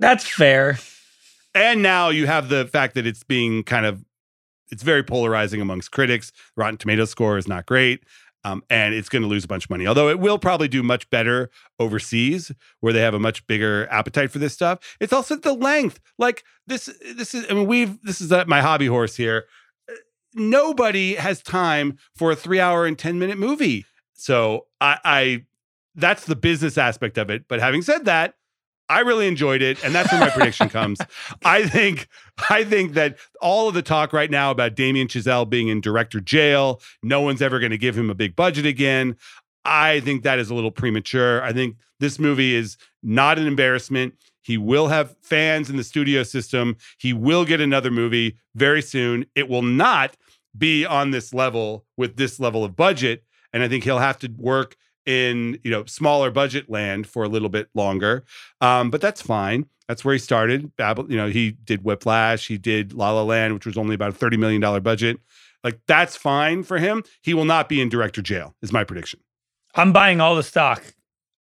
That's 0.00 0.26
fair. 0.26 0.78
And 1.54 1.82
now 1.82 2.08
you 2.08 2.26
have 2.26 2.48
the 2.48 2.66
fact 2.66 2.94
that 2.94 3.06
it's 3.06 3.22
being 3.22 3.62
kind 3.62 3.86
of 3.86 4.04
it's 4.70 4.82
very 4.82 5.02
polarizing 5.02 5.60
amongst 5.60 5.92
critics. 5.92 6.32
Rotten 6.56 6.76
Tomatoes 6.76 7.10
score 7.10 7.38
is 7.38 7.46
not 7.46 7.66
great. 7.66 8.04
Um, 8.46 8.62
and 8.68 8.92
it's 8.92 9.08
going 9.08 9.22
to 9.22 9.28
lose 9.28 9.44
a 9.44 9.48
bunch 9.48 9.64
of 9.64 9.70
money. 9.70 9.86
Although 9.86 10.10
it 10.10 10.18
will 10.18 10.38
probably 10.38 10.68
do 10.68 10.82
much 10.82 11.08
better 11.08 11.48
overseas, 11.78 12.52
where 12.80 12.92
they 12.92 13.00
have 13.00 13.14
a 13.14 13.18
much 13.18 13.46
bigger 13.46 13.88
appetite 13.90 14.30
for 14.30 14.38
this 14.38 14.52
stuff. 14.52 14.96
It's 15.00 15.14
also 15.14 15.36
the 15.36 15.54
length. 15.54 15.98
Like 16.18 16.44
this, 16.66 16.90
this 17.16 17.34
is. 17.34 17.46
I 17.48 17.54
mean, 17.54 17.66
we've. 17.66 17.98
This 18.02 18.20
is 18.20 18.30
my 18.46 18.60
hobby 18.60 18.86
horse 18.86 19.16
here. 19.16 19.44
Nobody 20.34 21.14
has 21.14 21.40
time 21.40 21.96
for 22.14 22.32
a 22.32 22.36
three-hour 22.36 22.84
and 22.84 22.98
ten-minute 22.98 23.38
movie. 23.38 23.86
So 24.12 24.66
I, 24.80 24.98
I, 25.04 25.44
that's 25.94 26.26
the 26.26 26.36
business 26.36 26.76
aspect 26.76 27.16
of 27.16 27.30
it. 27.30 27.46
But 27.48 27.60
having 27.60 27.80
said 27.80 28.04
that, 28.04 28.34
I 28.88 29.00
really 29.00 29.26
enjoyed 29.26 29.62
it, 29.62 29.82
and 29.82 29.94
that's 29.94 30.12
where 30.12 30.20
my 30.20 30.30
prediction 30.30 30.68
comes. 30.68 30.98
I 31.44 31.66
think 31.66 32.08
I 32.50 32.64
think 32.64 32.94
that 32.94 33.16
all 33.40 33.68
of 33.68 33.74
the 33.74 33.82
talk 33.82 34.12
right 34.12 34.30
now 34.30 34.50
about 34.50 34.74
Damien 34.74 35.08
Chazelle 35.08 35.48
being 35.48 35.68
in 35.68 35.80
director 35.80 36.20
jail, 36.20 36.80
no 37.02 37.20
one's 37.20 37.40
ever 37.40 37.58
going 37.58 37.70
to 37.70 37.78
give 37.78 37.96
him 37.96 38.10
a 38.10 38.14
big 38.14 38.36
budget 38.36 38.66
again. 38.66 39.16
I 39.64 40.00
think 40.00 40.22
that 40.22 40.38
is 40.38 40.50
a 40.50 40.54
little 40.54 40.70
premature. 40.70 41.42
I 41.42 41.52
think 41.52 41.76
this 42.00 42.18
movie 42.18 42.54
is 42.54 42.76
not 43.02 43.38
an 43.38 43.46
embarrassment. 43.46 44.14
He 44.42 44.58
will 44.58 44.88
have 44.88 45.16
fans 45.22 45.70
in 45.70 45.76
the 45.78 45.84
studio 45.84 46.22
system. 46.22 46.76
He 46.98 47.14
will 47.14 47.46
get 47.46 47.62
another 47.62 47.90
movie 47.90 48.36
very 48.54 48.82
soon. 48.82 49.24
It 49.34 49.48
will 49.48 49.62
not 49.62 50.16
be 50.56 50.84
on 50.84 51.10
this 51.10 51.32
level 51.32 51.86
with 51.96 52.16
this 52.16 52.38
level 52.38 52.62
of 52.62 52.76
budget, 52.76 53.24
and 53.52 53.62
I 53.62 53.68
think 53.68 53.84
he'll 53.84 53.98
have 53.98 54.18
to 54.18 54.30
work 54.36 54.76
in 55.06 55.58
you 55.62 55.70
know 55.70 55.84
smaller 55.84 56.30
budget 56.30 56.70
land 56.70 57.06
for 57.06 57.24
a 57.24 57.28
little 57.28 57.48
bit 57.48 57.68
longer. 57.74 58.24
Um, 58.60 58.90
but 58.90 59.00
that's 59.00 59.22
fine. 59.22 59.66
That's 59.88 60.04
where 60.04 60.14
he 60.14 60.18
started. 60.18 60.74
Babel, 60.76 61.10
you 61.10 61.16
know, 61.16 61.28
he 61.28 61.52
did 61.52 61.84
Whiplash, 61.84 62.48
he 62.48 62.56
did 62.56 62.94
La 62.94 63.12
La 63.12 63.22
Land, 63.22 63.54
which 63.54 63.66
was 63.66 63.76
only 63.76 63.94
about 63.94 64.10
a 64.10 64.14
thirty 64.14 64.36
million 64.36 64.60
dollar 64.60 64.80
budget. 64.80 65.18
Like 65.62 65.80
that's 65.86 66.16
fine 66.16 66.62
for 66.62 66.78
him. 66.78 67.02
He 67.22 67.34
will 67.34 67.44
not 67.44 67.68
be 67.68 67.80
in 67.80 67.88
director 67.88 68.22
jail. 68.22 68.54
Is 68.62 68.72
my 68.72 68.84
prediction. 68.84 69.20
I'm 69.74 69.92
buying 69.92 70.20
all 70.20 70.36
the 70.36 70.42
stock. 70.42 70.82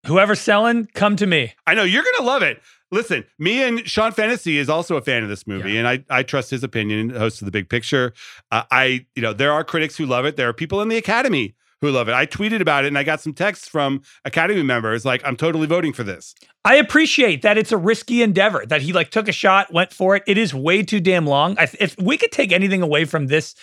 Whoever's 0.06 0.40
selling, 0.40 0.86
come 0.94 1.16
to 1.16 1.26
me. 1.26 1.54
I 1.66 1.74
know 1.74 1.84
you're 1.84 2.02
gonna 2.02 2.26
love 2.26 2.42
it. 2.42 2.60
Listen, 2.90 3.24
me 3.38 3.62
and 3.62 3.88
Sean 3.88 4.12
Fennessey 4.12 4.58
is 4.58 4.68
also 4.68 4.96
a 4.96 5.00
fan 5.00 5.22
of 5.22 5.28
this 5.30 5.46
movie, 5.46 5.78
and 5.78 5.88
I 5.88 6.04
I 6.10 6.22
trust 6.22 6.50
his 6.50 6.62
opinion. 6.62 7.10
Host 7.10 7.40
of 7.40 7.46
the 7.46 7.52
Big 7.52 7.68
Picture, 7.68 8.12
uh, 8.50 8.64
I 8.70 9.06
you 9.14 9.22
know 9.22 9.32
there 9.32 9.52
are 9.52 9.64
critics 9.64 9.96
who 9.96 10.06
love 10.06 10.24
it. 10.24 10.36
There 10.36 10.48
are 10.48 10.52
people 10.52 10.82
in 10.82 10.88
the 10.88 10.96
Academy 10.96 11.54
who 11.82 11.90
love 11.90 12.08
it. 12.08 12.14
I 12.14 12.24
tweeted 12.24 12.60
about 12.60 12.84
it, 12.84 12.88
and 12.88 12.96
I 12.96 13.02
got 13.02 13.20
some 13.20 13.34
texts 13.34 13.68
from 13.68 14.00
Academy 14.24 14.62
members 14.62 15.04
like, 15.04 15.20
"I'm 15.26 15.36
totally 15.36 15.66
voting 15.66 15.92
for 15.92 16.04
this." 16.04 16.34
I 16.64 16.76
appreciate 16.76 17.42
that 17.42 17.58
it's 17.58 17.72
a 17.72 17.76
risky 17.76 18.22
endeavor 18.22 18.64
that 18.66 18.82
he 18.82 18.92
like 18.92 19.10
took 19.10 19.26
a 19.28 19.32
shot, 19.32 19.72
went 19.72 19.92
for 19.92 20.14
it. 20.16 20.22
It 20.28 20.38
is 20.38 20.54
way 20.54 20.84
too 20.84 21.00
damn 21.00 21.26
long. 21.26 21.58
I, 21.58 21.68
if 21.80 21.98
we 22.00 22.16
could 22.16 22.30
take 22.32 22.52
anything 22.52 22.80
away 22.80 23.04
from 23.04 23.26
this 23.26 23.54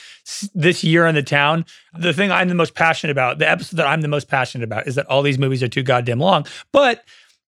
this 0.54 0.84
year 0.84 1.08
in 1.08 1.16
the 1.16 1.24
town, 1.24 1.66
the 1.98 2.14
thing 2.14 2.30
I'm 2.30 2.50
the 2.50 2.56
most 2.56 2.76
passionate 2.76 3.12
about, 3.12 3.40
the 3.40 3.50
episode 3.50 3.78
that 3.78 3.88
I'm 3.88 4.02
the 4.02 4.10
most 4.10 4.28
passionate 4.28 4.66
about, 4.66 4.86
is 4.86 4.96
that 4.96 5.08
all 5.08 5.22
these 5.22 5.40
movies 5.40 5.64
are 5.64 5.70
too 5.70 5.82
goddamn 5.82 6.20
long. 6.20 6.46
But 6.74 7.06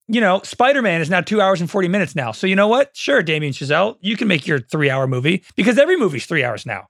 you 0.07 0.21
know, 0.21 0.41
Spider 0.43 0.81
Man 0.81 1.01
is 1.01 1.09
now 1.09 1.21
two 1.21 1.41
hours 1.41 1.59
and 1.59 1.69
forty 1.69 1.89
minutes 1.89 2.15
now. 2.15 2.31
So 2.31 2.47
you 2.47 2.55
know 2.55 2.69
what? 2.69 2.95
Sure, 2.95 3.21
Damien 3.21 3.51
Chazelle, 3.51 3.97
you 3.99 4.15
can 4.15 4.29
make 4.29 4.47
your 4.47 4.59
three 4.59 4.89
hour 4.89 5.05
movie 5.05 5.43
because 5.57 5.77
every 5.77 5.97
movie's 5.97 6.25
three 6.25 6.45
hours 6.45 6.65
now. 6.65 6.87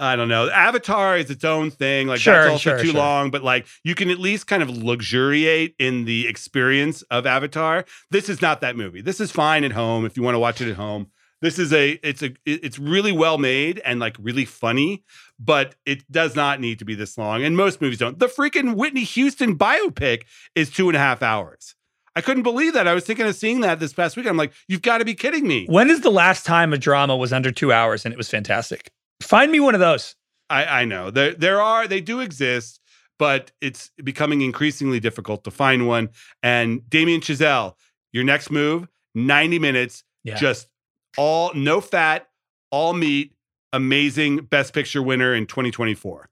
I 0.00 0.14
don't 0.14 0.28
know. 0.28 0.48
Avatar 0.48 1.16
is 1.16 1.30
its 1.30 1.44
own 1.44 1.70
thing. 1.70 2.06
Like 2.06 2.20
Sure, 2.20 2.34
that's 2.34 2.50
also 2.52 2.70
sure, 2.70 2.78
too 2.78 2.86
sure. 2.88 2.94
long, 2.94 3.30
but 3.30 3.42
like 3.42 3.66
you 3.82 3.94
can 3.94 4.10
at 4.10 4.18
least 4.18 4.46
kind 4.46 4.62
of 4.62 4.70
luxuriate 4.70 5.74
in 5.78 6.04
the 6.04 6.28
experience 6.28 7.02
of 7.10 7.26
Avatar. 7.26 7.84
This 8.10 8.28
is 8.28 8.40
not 8.40 8.60
that 8.60 8.76
movie. 8.76 9.00
This 9.00 9.20
is 9.20 9.32
fine 9.32 9.64
at 9.64 9.72
home 9.72 10.06
if 10.06 10.16
you 10.16 10.22
want 10.22 10.36
to 10.36 10.38
watch 10.38 10.60
it 10.60 10.68
at 10.68 10.76
home. 10.76 11.08
This 11.40 11.58
is 11.58 11.72
a 11.72 11.92
it's 12.02 12.22
a 12.22 12.32
it's 12.44 12.78
really 12.78 13.12
well 13.12 13.38
made 13.38 13.80
and 13.84 14.00
like 14.00 14.16
really 14.20 14.44
funny, 14.44 15.04
but 15.38 15.74
it 15.86 16.10
does 16.10 16.34
not 16.34 16.60
need 16.60 16.78
to 16.80 16.84
be 16.84 16.94
this 16.94 17.16
long. 17.16 17.44
And 17.44 17.56
most 17.56 17.80
movies 17.80 17.98
don't. 17.98 18.18
The 18.18 18.26
freaking 18.26 18.74
Whitney 18.74 19.04
Houston 19.04 19.56
biopic 19.56 20.22
is 20.54 20.70
two 20.70 20.88
and 20.88 20.96
a 20.96 21.00
half 21.00 21.22
hours. 21.22 21.74
I 22.16 22.20
couldn't 22.20 22.42
believe 22.42 22.72
that. 22.74 22.88
I 22.88 22.94
was 22.94 23.04
thinking 23.04 23.26
of 23.26 23.36
seeing 23.36 23.60
that 23.60 23.78
this 23.78 23.92
past 23.92 24.16
week. 24.16 24.26
I'm 24.26 24.36
like, 24.36 24.52
you've 24.66 24.82
got 24.82 24.98
to 24.98 25.04
be 25.04 25.14
kidding 25.14 25.46
me. 25.46 25.66
When 25.66 25.88
is 25.90 26.00
the 26.00 26.10
last 26.10 26.44
time 26.44 26.72
a 26.72 26.78
drama 26.78 27.16
was 27.16 27.32
under 27.32 27.52
two 27.52 27.72
hours 27.72 28.04
and 28.04 28.12
it 28.12 28.18
was 28.18 28.28
fantastic? 28.28 28.90
Find 29.20 29.50
me 29.52 29.60
one 29.60 29.74
of 29.74 29.80
those. 29.80 30.14
I, 30.50 30.64
I 30.64 30.84
know 30.84 31.10
there 31.10 31.34
there 31.34 31.60
are 31.60 31.86
they 31.86 32.00
do 32.00 32.20
exist, 32.20 32.80
but 33.18 33.52
it's 33.60 33.90
becoming 34.02 34.40
increasingly 34.40 35.00
difficult 35.00 35.44
to 35.44 35.50
find 35.50 35.86
one. 35.86 36.08
And 36.42 36.88
Damien 36.88 37.20
Chazelle, 37.20 37.74
your 38.12 38.24
next 38.24 38.50
move, 38.50 38.88
90 39.14 39.58
minutes, 39.58 40.04
Yeah. 40.24 40.36
just 40.36 40.68
all 41.16 41.52
no 41.54 41.80
fat, 41.80 42.28
all 42.70 42.92
meat, 42.94 43.34
amazing 43.72 44.38
best 44.38 44.72
picture 44.72 45.02
winner 45.02 45.34
in 45.34 45.46
2024. 45.46 46.28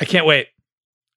I 0.00 0.04
can't 0.04 0.26
wait. 0.26 0.48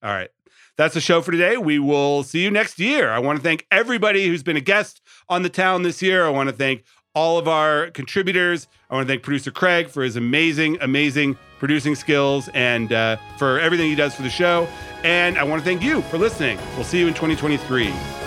All 0.04 0.12
right. 0.12 0.30
That's 0.78 0.94
the 0.94 1.02
show 1.02 1.22
for 1.22 1.32
today. 1.32 1.56
We 1.58 1.80
will 1.80 2.22
see 2.24 2.44
you 2.44 2.52
next 2.52 2.78
year. 2.80 3.10
I 3.10 3.20
want 3.20 3.38
to 3.40 3.44
thank 3.44 3.66
everybody 3.72 4.28
who's 4.28 4.44
been 4.44 4.58
a 4.58 4.62
guest 4.62 5.02
on 5.30 5.42
the 5.42 5.50
town 5.50 5.84
this 5.84 6.02
year. 6.02 6.26
I 6.26 6.30
want 6.30 6.50
to 6.50 6.56
thank 6.56 6.84
all 7.16 7.38
of 7.38 7.48
our 7.48 7.90
contributors. 7.92 8.68
I 8.90 8.96
want 8.96 9.08
to 9.08 9.12
thank 9.12 9.24
producer 9.24 9.50
Craig 9.50 9.88
for 9.88 10.04
his 10.04 10.16
amazing, 10.16 10.78
amazing 10.82 11.38
producing 11.58 11.96
skills 11.96 12.50
and 12.54 12.94
uh, 12.94 13.18
for 13.38 13.60
everything 13.60 13.90
he 13.90 13.96
does 13.96 14.14
for 14.14 14.22
the 14.22 14.30
show. 14.30 14.68
And 15.04 15.38
I 15.38 15.44
want 15.44 15.62
to 15.62 15.66
thank 15.66 15.82
you 15.82 16.02
for 16.04 16.18
listening. 16.18 16.60
We'll 16.76 16.84
see 16.84 17.00
you 17.00 17.08
in 17.08 17.14
2023. 17.14 18.25